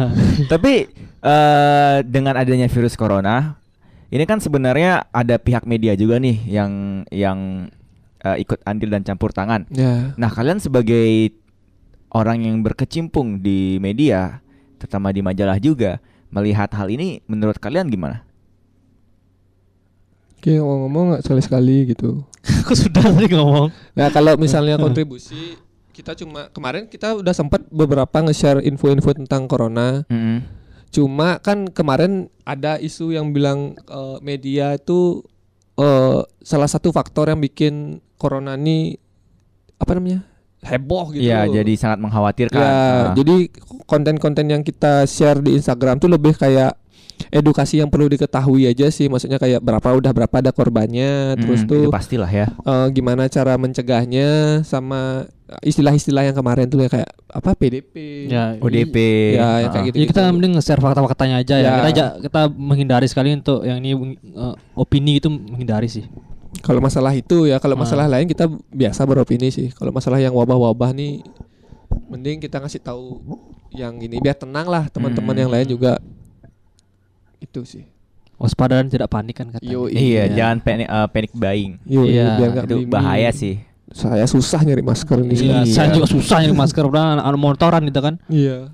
[0.52, 3.56] Tapi eh dengan adanya virus corona,
[4.12, 6.72] ini kan sebenarnya ada pihak media juga nih yang
[7.08, 7.38] yang
[8.20, 9.64] eh, ikut andil dan campur tangan.
[9.72, 10.12] Ya.
[10.20, 11.32] Nah, kalian sebagai
[12.12, 14.44] orang yang berkecimpung di media,
[14.76, 15.96] terutama di majalah juga,
[16.28, 18.20] melihat hal ini menurut kalian gimana?
[20.36, 22.20] Oke, ngomong-ngomong nggak sekali-sekali gitu.
[22.68, 23.72] Aku sudah tadi ngomong.
[23.96, 25.56] Nah kalau misalnya kontribusi
[25.92, 30.04] kita cuma kemarin kita udah sempat beberapa nge-share info-info tentang corona.
[30.08, 30.61] Mm-mm.
[30.92, 32.12] Cuma kan kemarin
[32.42, 35.24] ada isu yang bilang eh, media itu
[35.74, 37.74] eh, salah satu faktor yang bikin
[38.14, 38.94] corona ini
[39.74, 40.22] apa namanya
[40.62, 41.24] heboh gitu.
[41.24, 42.54] Iya, jadi sangat mengkhawatirkan.
[42.54, 43.04] Ya, Ah.
[43.12, 43.50] jadi
[43.82, 46.78] konten-konten yang kita share di Instagram tuh lebih kayak
[47.30, 49.06] edukasi yang perlu diketahui aja sih.
[49.06, 52.46] Maksudnya kayak berapa udah berapa ada korbannya, terus Mm, tuh itu pastilah ya.
[52.52, 54.28] eh, gimana cara mencegahnya
[54.62, 55.26] sama
[55.60, 57.94] istilah-istilah yang kemarin tuh ya kayak apa PDP.
[58.26, 58.56] Ya.
[58.56, 58.96] ODP.
[59.34, 59.56] Ya, ah.
[59.68, 59.96] kayak gitu.
[59.98, 61.62] Jadi kita mending nge-share fakta-faktanya aja ya.
[61.62, 61.72] Ya.
[61.76, 66.08] Kita ja- kita menghindari sekali untuk yang ini eh, opini itu menghindari sih.
[66.60, 67.82] Kalau masalah itu ya, kalau Ah.
[67.82, 69.68] masalah lain kita biasa beropini sih.
[69.68, 71.20] Kalau masalah yang wabah-wabah nih
[72.08, 73.20] mending kita ngasih tahu
[73.68, 75.42] yang ini biar tenang lah teman-teman Hmm.
[75.42, 75.96] yang lain juga
[77.38, 77.84] itu sih
[78.36, 79.70] Waspada dan tidak panik kan katanya.
[79.70, 81.78] Yo, Iya, jangan panic uh, panic buying.
[81.86, 83.38] Yo, Iya, biar Itu beli bahaya mie.
[83.38, 83.54] sih.
[83.92, 85.66] Saya susah nyari masker ini Iya, sekarang.
[85.68, 88.14] saya juga susah nyari masker udah anak motoran gitu kan.
[88.26, 88.72] iya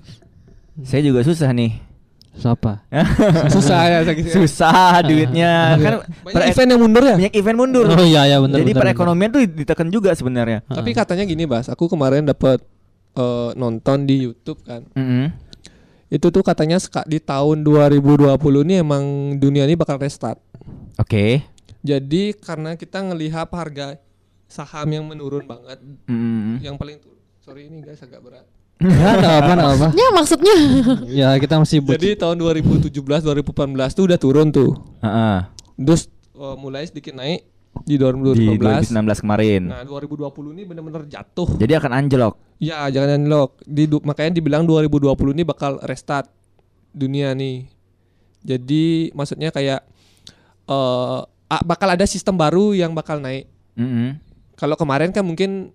[0.79, 1.75] Saya juga susah nih.
[2.31, 2.87] Siapa?
[3.53, 4.31] susah ya saya ya.
[4.31, 5.93] Susah duitnya kan
[6.23, 7.83] banyak per- event yang mundur ya banyak event mundur.
[7.85, 10.63] Oh iya iya benar Jadi perekonomian tuh ditekan juga sebenarnya.
[10.63, 10.77] benar.
[10.79, 12.63] tapi katanya gini Bas aku kemarin dapat
[13.11, 15.35] eh, nonton di YouTube kan Mm-mm.
[16.07, 19.03] itu tuh katanya di tahun 2020 ini emang
[19.35, 20.39] dunia ini bakal restart
[20.95, 21.43] Oke.
[21.79, 23.99] jadi karena kita ngelihat harga
[24.49, 26.57] saham yang menurun banget Mm-mm.
[26.59, 28.45] yang paling tuh sorry ini guys agak berat
[28.79, 29.87] Ya, ada apa ada apa.
[29.91, 30.55] Ya maksudnya
[31.21, 33.51] Ya kita masih buat jadi tahun 2017 2018
[33.91, 35.37] tuh udah turun tuh Heeh.
[35.77, 37.43] terus eh, mulai sedikit naik
[37.81, 39.61] di Di 2019 2019 kemarin.
[39.67, 42.33] nah 2020 ini benar-benar jatuh Jadi akan anjlok.
[42.57, 43.59] Ya jangan unlock.
[43.61, 46.27] Di du- makanya dibilang 2020 ini bakal restart
[46.89, 47.67] dunia nih.
[48.41, 49.83] Jadi maksudnya kayak
[50.65, 53.47] eh a- bakal ada sistem baru yang bakal naik.
[53.75, 54.19] Mm-mm.
[54.59, 55.71] Kalau kemarin kan mungkin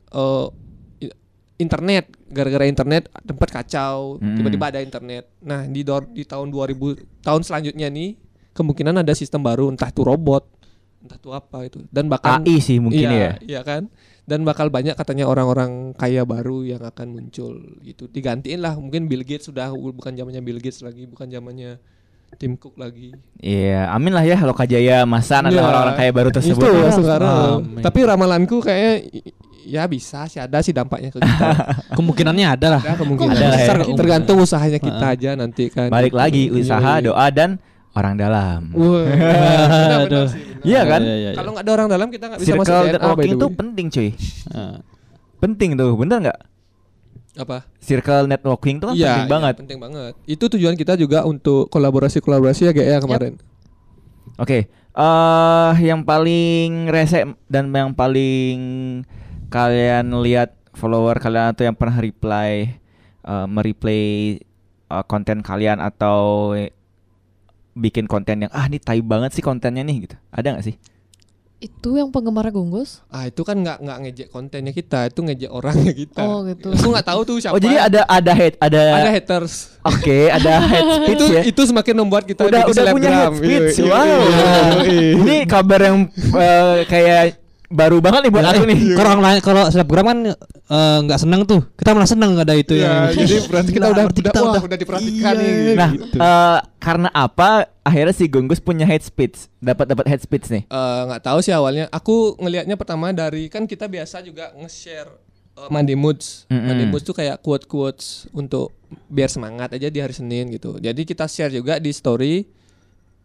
[1.00, 1.16] i-
[1.56, 5.32] internet gara-gara internet tempat kacau, tiba-tiba ada internet.
[5.40, 5.80] Nah, di
[6.12, 8.20] di tahun 2000 tahun selanjutnya nih
[8.52, 10.44] kemungkinan ada sistem baru entah itu robot,
[11.00, 11.80] entah itu apa itu.
[11.88, 13.32] Dan bahkan AI sih mungkin iya, ya.
[13.40, 13.88] Iya kan?
[14.28, 18.08] Dan bakal banyak katanya orang-orang kaya baru yang akan muncul gitu.
[18.08, 21.80] Digantiin lah mungkin Bill Gates sudah bukan zamannya Bill Gates lagi, bukan zamannya
[22.34, 23.14] Tim Cook lagi.
[23.38, 25.58] Iya, amin lah ya kalau Kajaya Masan Iya.
[25.60, 26.60] adalah orang kaya baru tersebut.
[26.60, 26.90] Itu ya.
[26.92, 27.62] sekarang.
[27.62, 27.82] Amin.
[27.82, 28.92] Tapi ramalanku kayaknya
[29.64, 31.48] ya bisa sih ada sih dampaknya ke kita.
[31.98, 32.80] kemungkinannya ada lah.
[32.82, 33.32] ada kemungkinan.
[33.32, 33.64] Ada lah ya.
[33.64, 33.96] Besar kok.
[33.96, 35.16] Tergantung usahanya kita Heeh.
[35.18, 35.88] aja nanti kan.
[35.88, 37.04] Balik lagi Iya, usaha, iya.
[37.06, 37.50] doa dan
[37.94, 38.60] orang dalam.
[38.74, 39.06] Wah,
[40.04, 40.26] benar.
[40.64, 41.00] Iya kan?
[41.00, 41.30] Iya, iya, iya.
[41.32, 43.54] Kalau nggak ada orang dalam kita nggak bisa masuk Circle DNA networking way.
[43.54, 44.10] penting cuy.
[44.50, 44.76] Ah.
[45.38, 46.38] Penting tuh, bener nggak?
[47.34, 47.66] Apa?
[47.82, 49.54] Circle networking tuh kan Iya, penting iya, banget.
[49.58, 50.12] penting banget.
[50.24, 53.32] Itu tujuan kita juga untuk kolaborasi-kolaborasi ya kayak ya kemarin.
[54.38, 58.58] Oke, eh yang paling rese dan yang paling
[59.50, 62.70] kalian lihat follower kalian atau yang pernah reply
[63.22, 64.38] eh, mereplay
[64.90, 66.54] eh, konten kalian atau
[67.74, 70.16] bikin konten yang ah ini tai banget sih kontennya nih gitu.
[70.30, 70.78] Ada nggak sih?
[71.62, 73.00] Itu yang penggemar Gonggus.
[73.08, 76.22] Ah itu kan nggak nggak ngejek kontennya kita, itu ngejek orangnya kita.
[76.26, 76.74] Oh, gitu.
[76.74, 77.56] Aku nggak tahu tuh siapa.
[77.56, 79.78] Oh jadi ada ada hate ada, ada haters.
[79.80, 81.42] Oke ada hate speech itu ya.
[81.46, 83.76] itu semakin membuat kita udah udah punya hate speech.
[83.80, 84.20] Iya, iya, wow.
[84.84, 85.10] iya.
[85.22, 88.78] Ini kabar yang eh, kayak baru banget nih buat aku nih.
[88.92, 90.18] Kalau orang lain kalau selebgram kan
[90.64, 91.60] eh, nggak seneng tuh.
[91.74, 93.24] Kita malah seneng ada itu Iya, yang.
[93.24, 95.42] jadi berarti kita udah berarti udah, kita wah, udah- udah diperhatikan Iya.
[95.42, 95.74] nih.
[95.74, 96.16] Nah, gitu.
[96.16, 97.48] eh, karena apa
[97.80, 100.62] akhirnya si Gonggus punya hate speech, dapat dapat hate speech nih.
[100.64, 101.88] Eh, nggak tahu sih awalnya.
[101.88, 105.10] Aku ngelihatnya pertama dari kan kita biasa juga nge-share
[105.54, 106.44] eh, Monday Moods.
[106.46, 106.64] Mm-mm.
[106.64, 110.76] Monday Moods tuh kayak quote quotes untuk biar semangat aja di hari Senin gitu.
[110.76, 112.44] Jadi kita share juga di story.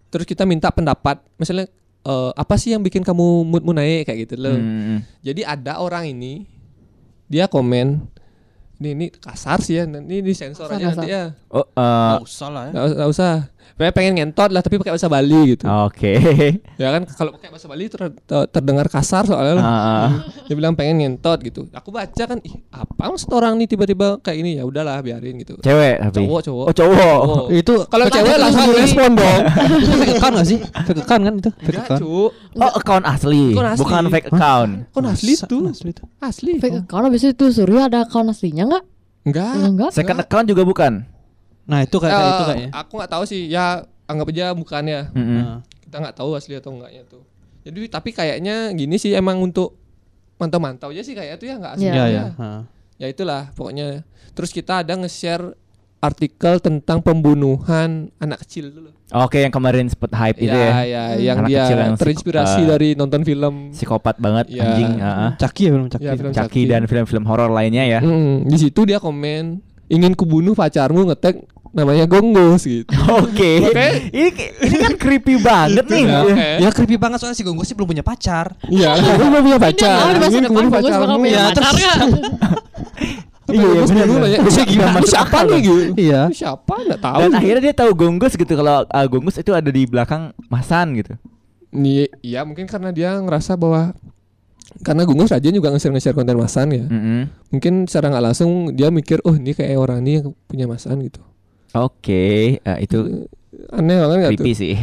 [0.10, 1.22] Terus kita minta pendapat.
[1.38, 1.70] Misalnya
[2.10, 4.58] eh, apa sih yang bikin kamu moodmu naik kayak gitu loh.
[4.58, 5.06] Hmm.
[5.22, 6.50] Jadi ada orang ini
[7.30, 8.02] dia komen
[8.80, 9.84] ini ini kasar sih ya.
[9.86, 11.24] Ini di sensor Kasar, aja nanti ya.
[11.52, 12.72] Oh, eh, Nggak usah lah ya.
[12.72, 13.34] Usah, nggak usah.
[13.72, 15.66] Pokoknya pengen ngentot lah tapi pakai bahasa Bali gitu.
[15.66, 16.14] oke.
[16.76, 19.64] Ya kan kalau pakai bahasa Bali ter- ter- terdengar kasar soalnya lah.
[19.64, 20.10] Ah,
[20.46, 21.68] Dia bilang pengen ngentot gitu.
[21.72, 25.56] Aku baca kan ih apa maksud orang nih tiba-tiba kayak ini ya udahlah biarin gitu.
[25.60, 26.22] cewek tapi.
[26.22, 26.66] Cowok cowok.
[26.66, 27.20] Oh, cowok.
[27.20, 27.46] Cowok.
[27.52, 29.42] Itu Kalau cewek account langsung respon dong.
[29.80, 30.60] Itu fake account nggak sih?
[30.60, 31.50] Fake account kan itu?
[31.52, 32.02] Fake Enggak, account.
[32.02, 32.18] cu.
[32.56, 33.82] Oh, account asli, Account asli.
[33.82, 34.72] bukan fake account.
[34.90, 35.64] Kon asli tuh.
[35.68, 36.06] Asli tuh.
[36.20, 36.52] Asli.
[36.58, 38.84] Fake account habis itu Surya ada account aslinya nggak?
[39.26, 39.54] Enggak.
[39.56, 39.90] Enggak.
[39.92, 40.94] Second account juga bukan.
[41.70, 42.70] Nah itu kayak kayak itu Eh, kayaknya.
[42.76, 43.42] Aku nggak tahu sih.
[43.46, 43.66] Ya
[44.04, 45.02] anggap aja bukan ya.
[45.12, 45.38] Mm-mm.
[45.38, 45.58] Nah.
[45.80, 47.22] Kita nggak tahu asli atau enggaknya tuh.
[47.62, 49.78] Jadi tapi kayaknya gini sih emang untuk
[50.36, 51.86] mantau-mantau aja sih kayak itu ya nggak asli.
[51.86, 52.26] Iya, Iya ya.
[52.34, 52.62] Heeh.
[52.98, 54.04] ya itulah pokoknya
[54.34, 55.56] terus kita ada nge-share
[56.00, 60.84] artikel tentang pembunuhan anak kecil dulu Oke, yang kemarin sempat hype itu ya, ya.
[60.86, 64.64] ya yang Anak dia kecil yang terinspirasi psiko- dari nonton film Psikopat banget Ya.
[64.66, 65.30] anjing, heeh.
[65.36, 66.04] Caki ya belum Caki.
[66.04, 66.62] Ya, film Caki Caki.
[66.68, 68.00] dan film-film horor lainnya ya.
[68.00, 72.90] Mm, di situ dia komen ingin kubunuh pacarmu ngetek namanya gonggos gitu
[73.22, 73.70] Oke.
[73.70, 73.88] Oke.
[74.10, 74.30] Ini
[74.66, 76.04] ini kan creepy banget nih.
[76.06, 76.48] ya, oke.
[76.66, 78.58] Ya creepy banget soalnya si Gonggo sih belum punya pacar.
[78.66, 80.10] Iya, gue belum punya pacar.
[80.10, 81.98] Ini masa depan Gonggus bakal punya Ya, pacar terus nggak?
[83.50, 83.90] Iya, iya, Gonggus
[84.22, 84.40] lah ya.
[84.46, 85.82] Bisa gimana siapa nih gitu?
[85.98, 86.22] Iya.
[86.30, 86.74] Siapa?
[86.86, 87.20] Enggak tahu.
[87.22, 91.14] Dan akhirnya dia tahu Gonggus gitu kalau uh, Gonggus itu ada di belakang Masan gitu.
[91.70, 93.94] Nih, iya mungkin karena dia ngerasa bahwa
[94.82, 96.86] karena Gunggus rajin juga nge-share nge-share konten Masan ya.
[96.86, 97.30] Mm-mm.
[97.50, 101.22] Mungkin secara nggak langsung dia mikir, oh ini kayak orang ini yang punya Masan gitu.
[101.72, 102.26] Oke,
[102.60, 103.28] uh, itu
[103.70, 104.54] Aneh banget nggak tuh?
[104.54, 104.76] sih.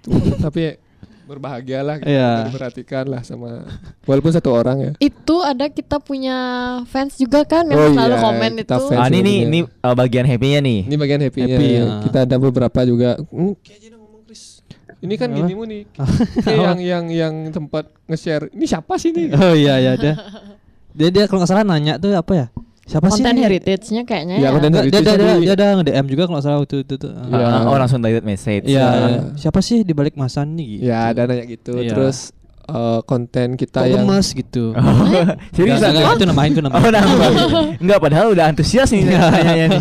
[0.00, 0.12] Tuh,
[0.44, 0.76] Tapi
[1.22, 2.44] berbahagia lah gitu, Iya.
[2.44, 3.64] diperhatikan lah sama
[4.04, 6.36] walaupun satu orang ya Itu ada kita punya
[6.84, 8.92] fans juga kan yang Oh selalu iya, komen kita itu.
[8.92, 10.78] Ah, ini nih ini uh, bagian happy-nya nih.
[10.84, 11.84] ini bagian happy-nya Happy, ya.
[12.04, 13.54] kita ada beberapa juga hmm,
[15.00, 15.38] ini kan Apa?
[15.40, 15.82] gini mu nih
[16.62, 20.14] yang yang yang tempat nge-share ini siapa sih nih Oh iya iya dia.
[20.92, 22.46] Dia dia kalau nggak salah nanya tuh apa ya?
[22.92, 23.14] Siapa sih?
[23.18, 23.42] Konten ini?
[23.42, 24.48] heritage-nya kayaknya Ya, ya.
[24.50, 27.08] konten Nggak, dia, dia, dia, Heritage ada nge-DM juga kalau salah waktu itu tuh.
[27.08, 27.40] Iya.
[27.40, 28.64] Ah, oh langsung direct message.
[28.66, 28.84] Iya.
[28.84, 29.18] Iya.
[29.34, 30.68] Siapa sih di balik masan nih?
[30.74, 30.82] Gitu.
[30.84, 31.90] ya ada nanya gitu Iya.
[31.90, 34.64] terus eh, konten kita Kok yang gemes gitu.
[35.56, 35.80] Serius?
[35.80, 36.92] Nggak, nggak, itu namain itu Oh, namain.
[36.92, 37.30] nambah.
[37.80, 39.80] Enggak padahal udah antusias nih nanya nih.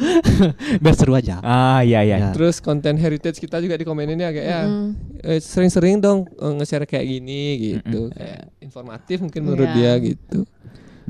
[0.82, 1.38] Biar seru aja.
[1.40, 2.16] Ah, iya iya.
[2.18, 2.30] Ya.
[2.32, 4.88] terus konten heritage kita juga dikomenin ya kayak ya Mm.
[5.22, 7.42] eh, sering-sering dong eh, nge-share kayak gini
[7.76, 8.16] gitu Mm-mm.
[8.16, 9.76] kayak informatif mungkin menurut Iya.
[9.76, 10.38] dia gitu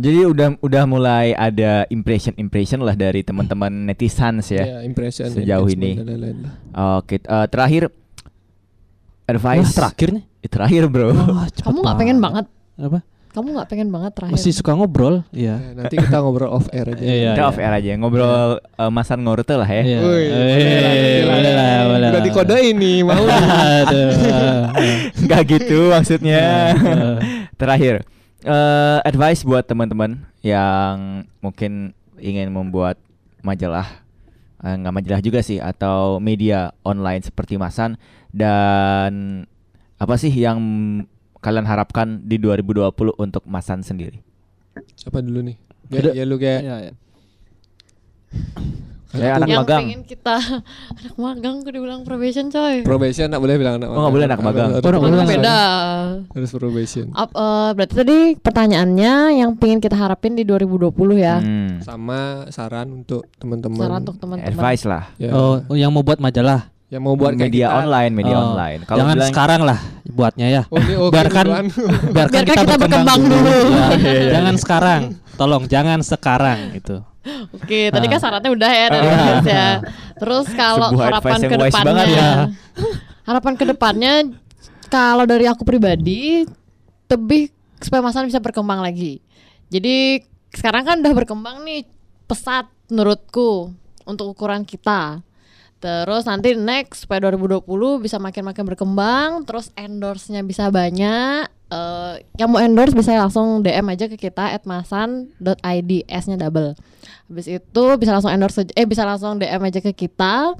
[0.00, 4.64] Jadi udah udah mulai ada impression impression lah dari teman-teman netizens ya.
[4.64, 5.92] Ya, impression Sejauh ini.
[5.94, 6.52] dan lain-lain lah.
[6.96, 7.92] Oke, eh, terakhir
[9.26, 10.24] advice Wah, terakhir nih.
[10.40, 11.12] Eh, terakhir bro.
[11.52, 12.44] Cepet Kamu nggak pengen banget?
[12.74, 12.98] Apa?
[13.30, 14.34] Kamu nggak pengen banget terakhir?
[14.34, 15.22] Masih suka ngobrol?
[15.30, 15.54] Iya.
[15.54, 19.22] Ya, nanti kita ngobrol off air aja Iya, Kita off air aja ngobrol eh, masan
[19.22, 19.82] ngorte lah ya.
[19.84, 19.98] Iya.
[20.00, 22.22] Wih, Eh, boleh lah, boleh lah, udah lah.
[22.24, 23.22] dikodein nih mau.
[25.20, 26.74] Enggak gitu maksudnya.
[26.74, 27.08] Iya.
[27.54, 27.94] Terakhir,
[28.44, 32.96] eh, advice buat teman-teman yang mungkin ingin membuat
[33.40, 34.04] majalah,
[34.64, 37.96] eh, nggak majalah juga sih, atau media online seperti Masan
[38.30, 39.44] dan
[40.00, 40.58] apa sih yang
[41.40, 44.20] kalian harapkan di 2020 untuk Masan sendiri?
[44.96, 45.56] Siapa dulu nih?
[45.90, 46.92] Ya, ya lu kayak Iya, iya.
[49.12, 49.82] Saya anak yang magang.
[49.82, 50.36] pengen kita
[50.94, 52.80] anak magang aku dibilang probation coy.
[52.80, 54.68] probation nggak boleh bilang anak Oh, nggak boleh anak magang.
[54.68, 55.30] Oh, nggak boleh Kan magang.
[55.36, 55.58] beda.
[56.30, 57.06] harus probation.
[57.12, 61.36] Ap- eh, berarti tadi pertanyaannya yang pengen kita harapin di 2020 ya.
[61.38, 64.46] Hmm, Sama saran untuk teman-teman Saran untuk teman-teman.
[64.48, 65.10] advice lah.
[65.16, 66.70] ya, Oh, yang mau buat majalah.
[66.86, 67.78] yang mau buat kayak media kita.
[67.80, 68.80] online, media Oh, online.
[68.84, 70.62] Jangan bilang- sekarang lah buatnya ya.
[70.66, 71.66] Oh, ini oke, biarkan biarkan
[72.10, 73.50] Biarkan kita, kita berkembang dulu.
[73.70, 75.00] Ya, Iya, iya, jangan sekarang.
[75.32, 76.98] Tolong jangan sekarang itu.
[77.52, 78.10] Oke, tadi Ah.
[78.10, 79.16] kan syaratnya udah ya dari Ah.
[79.18, 79.68] Chris ya.
[80.16, 82.04] Terus kalau harapan ke depannya.
[82.06, 82.30] ya.
[83.28, 84.12] harapan ke depannya
[84.88, 86.42] kalau dari aku pribadi
[87.06, 89.20] lebih supaya Masan bisa berkembang lagi.
[89.68, 91.86] Jadi sekarang kan udah berkembang nih
[92.26, 93.70] pesat menurutku
[94.02, 95.22] untuk ukuran kita.
[95.80, 97.64] Terus nanti next supaya 2020
[97.98, 101.48] bisa makin-makin berkembang, terus endorse-nya bisa banyak.
[101.70, 106.76] Eh, yang mau endorse bisa langsung DM aja ke kita @masan.id S-nya double.
[107.30, 110.58] Habis itu bisa langsung endorse eh bisa langsung DM aja ke kita.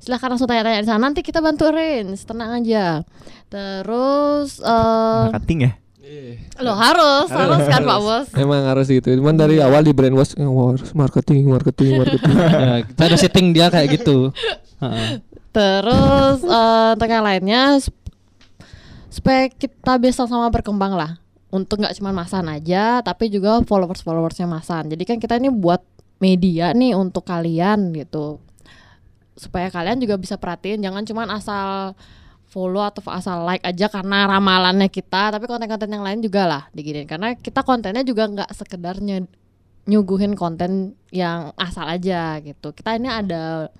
[0.00, 1.12] Silahkan langsung tanya-tanya di sana.
[1.12, 3.04] Nanti kita bantu arrange, tenang aja.
[3.52, 5.72] Terus eh Marketing ya?
[6.00, 6.42] Iya.
[6.66, 8.26] lo harus, harus kan Pak Bos.
[8.42, 9.14] Emang harus gitu.
[9.14, 12.34] Cuman dari awal di brainwash eh, harus marketing, marketing, marketing.
[12.64, 14.32] Ya, kita ada setting dia kayak gitu.
[14.80, 15.20] Heeh.
[15.54, 18.08] Terus eh untuk yang lainnya sup-
[19.12, 21.20] supaya kita bisa sama berkembang lah.
[21.50, 24.90] Untuk nggak cuma Masan aja, tapi juga followers-followersnya Masan.
[24.94, 25.82] Jadi kan kita ini buat
[26.22, 28.38] media nih untuk kalian gitu.
[29.34, 31.98] Supaya kalian juga bisa perhatiin, jangan cuma asal
[32.50, 37.06] follow atau asal like aja karena ramalannya kita, tapi konten-konten yang lain juga lah diginin.
[37.06, 39.30] Karena kita kontennya juga nggak sekedar ny-
[39.86, 42.74] nyuguhin konten yang asal aja gitu.
[42.74, 43.70] Kita ini ada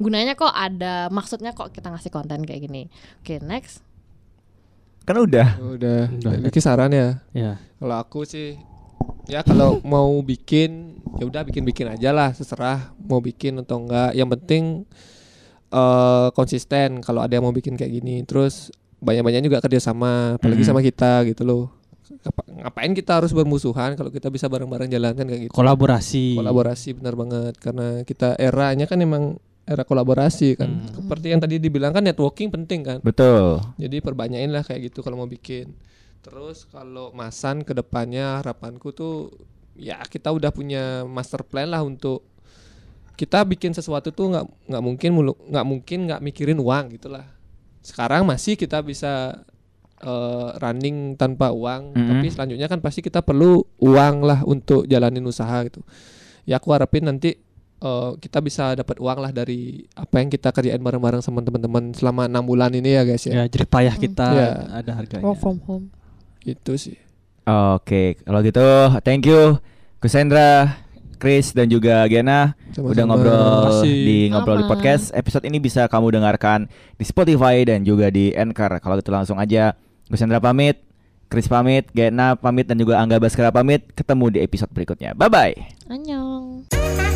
[0.00, 2.88] gunanya kok ada maksudnya kok kita ngasih konten kayak gini.
[3.20, 3.83] Oke, next.
[5.04, 5.48] Kan udah.
[5.60, 6.08] Udah.
[6.10, 6.32] Udah.
[6.40, 7.20] Ini saran ya.
[7.30, 7.60] Ya.
[7.76, 8.56] Kalau aku sih
[9.24, 14.12] ya kalau mau bikin ya udah bikin-bikin aja lah terserah mau bikin atau enggak.
[14.12, 14.64] Yang penting
[15.68, 18.24] eh konsisten kalau ada yang mau bikin kayak gini.
[18.24, 18.72] Terus
[19.04, 20.68] banyak-banyak juga kerjasama, apalagi Mhm.
[20.68, 21.68] sama kita gitu loh.
[22.24, 25.52] Apa- Ngapain kita harus bermusuhan kalau kita bisa bareng-bareng jalan kan kayak gitu.
[25.52, 26.40] Kolaborasi.
[26.40, 30.68] Kolaborasi benar banget karena kita eranya kan emang era kolaborasi kan.
[30.68, 30.88] Hmm.
[30.92, 32.98] Seperti yang tadi dibilang kan networking penting kan.
[33.00, 33.64] Betul.
[33.76, 35.72] Jadi perbanyakin lah kayak gitu kalau mau bikin.
[36.20, 39.32] Terus kalau Masan ke depannya harapanku tuh
[39.74, 42.22] ya kita udah punya master plan lah untuk
[43.14, 47.24] kita bikin sesuatu tuh nggak nggak mungkin mulu nggak mungkin nggak mikirin uang gitulah.
[47.80, 49.42] Sekarang masih kita bisa
[49.94, 52.08] eh, running tanpa uang, Mhm.
[52.10, 55.80] tapi selanjutnya kan pasti kita perlu uang lah untuk jalanin usaha gitu.
[56.44, 57.40] Ya aku harapin nanti
[57.84, 62.24] eh, kita bisa dapat uang lah dari apa yang kita kerjain bareng-bareng sama teman-teman selama
[62.24, 63.32] enam bulan ini ya guys ya.
[63.34, 64.48] Ya, jerih payah kita Ya.
[64.74, 65.22] ada harganya.
[65.22, 65.86] Work from home.
[66.40, 66.96] Itu sih.
[67.44, 68.64] Oke, kalau gitu
[69.00, 69.60] thank you
[69.98, 70.80] Kusendra,
[71.14, 72.88] Chris dan juga Gena Sama-sama.
[72.90, 73.40] udah ngobrol
[73.84, 74.70] di ngobrol di Sama.
[74.70, 75.04] podcast.
[75.12, 78.76] Episode ini bisa kamu dengarkan di Spotify dan juga di Anchor.
[78.78, 79.72] Kalau gitu langsung aja
[80.04, 80.80] Kusendra pamit,
[81.26, 83.92] Chris pamit, Gena pamit dan juga Angga Baskara pamit.
[83.92, 85.12] Ketemu di episode berikutnya.
[85.12, 85.54] Bye bye.
[85.86, 87.13] Annyeong.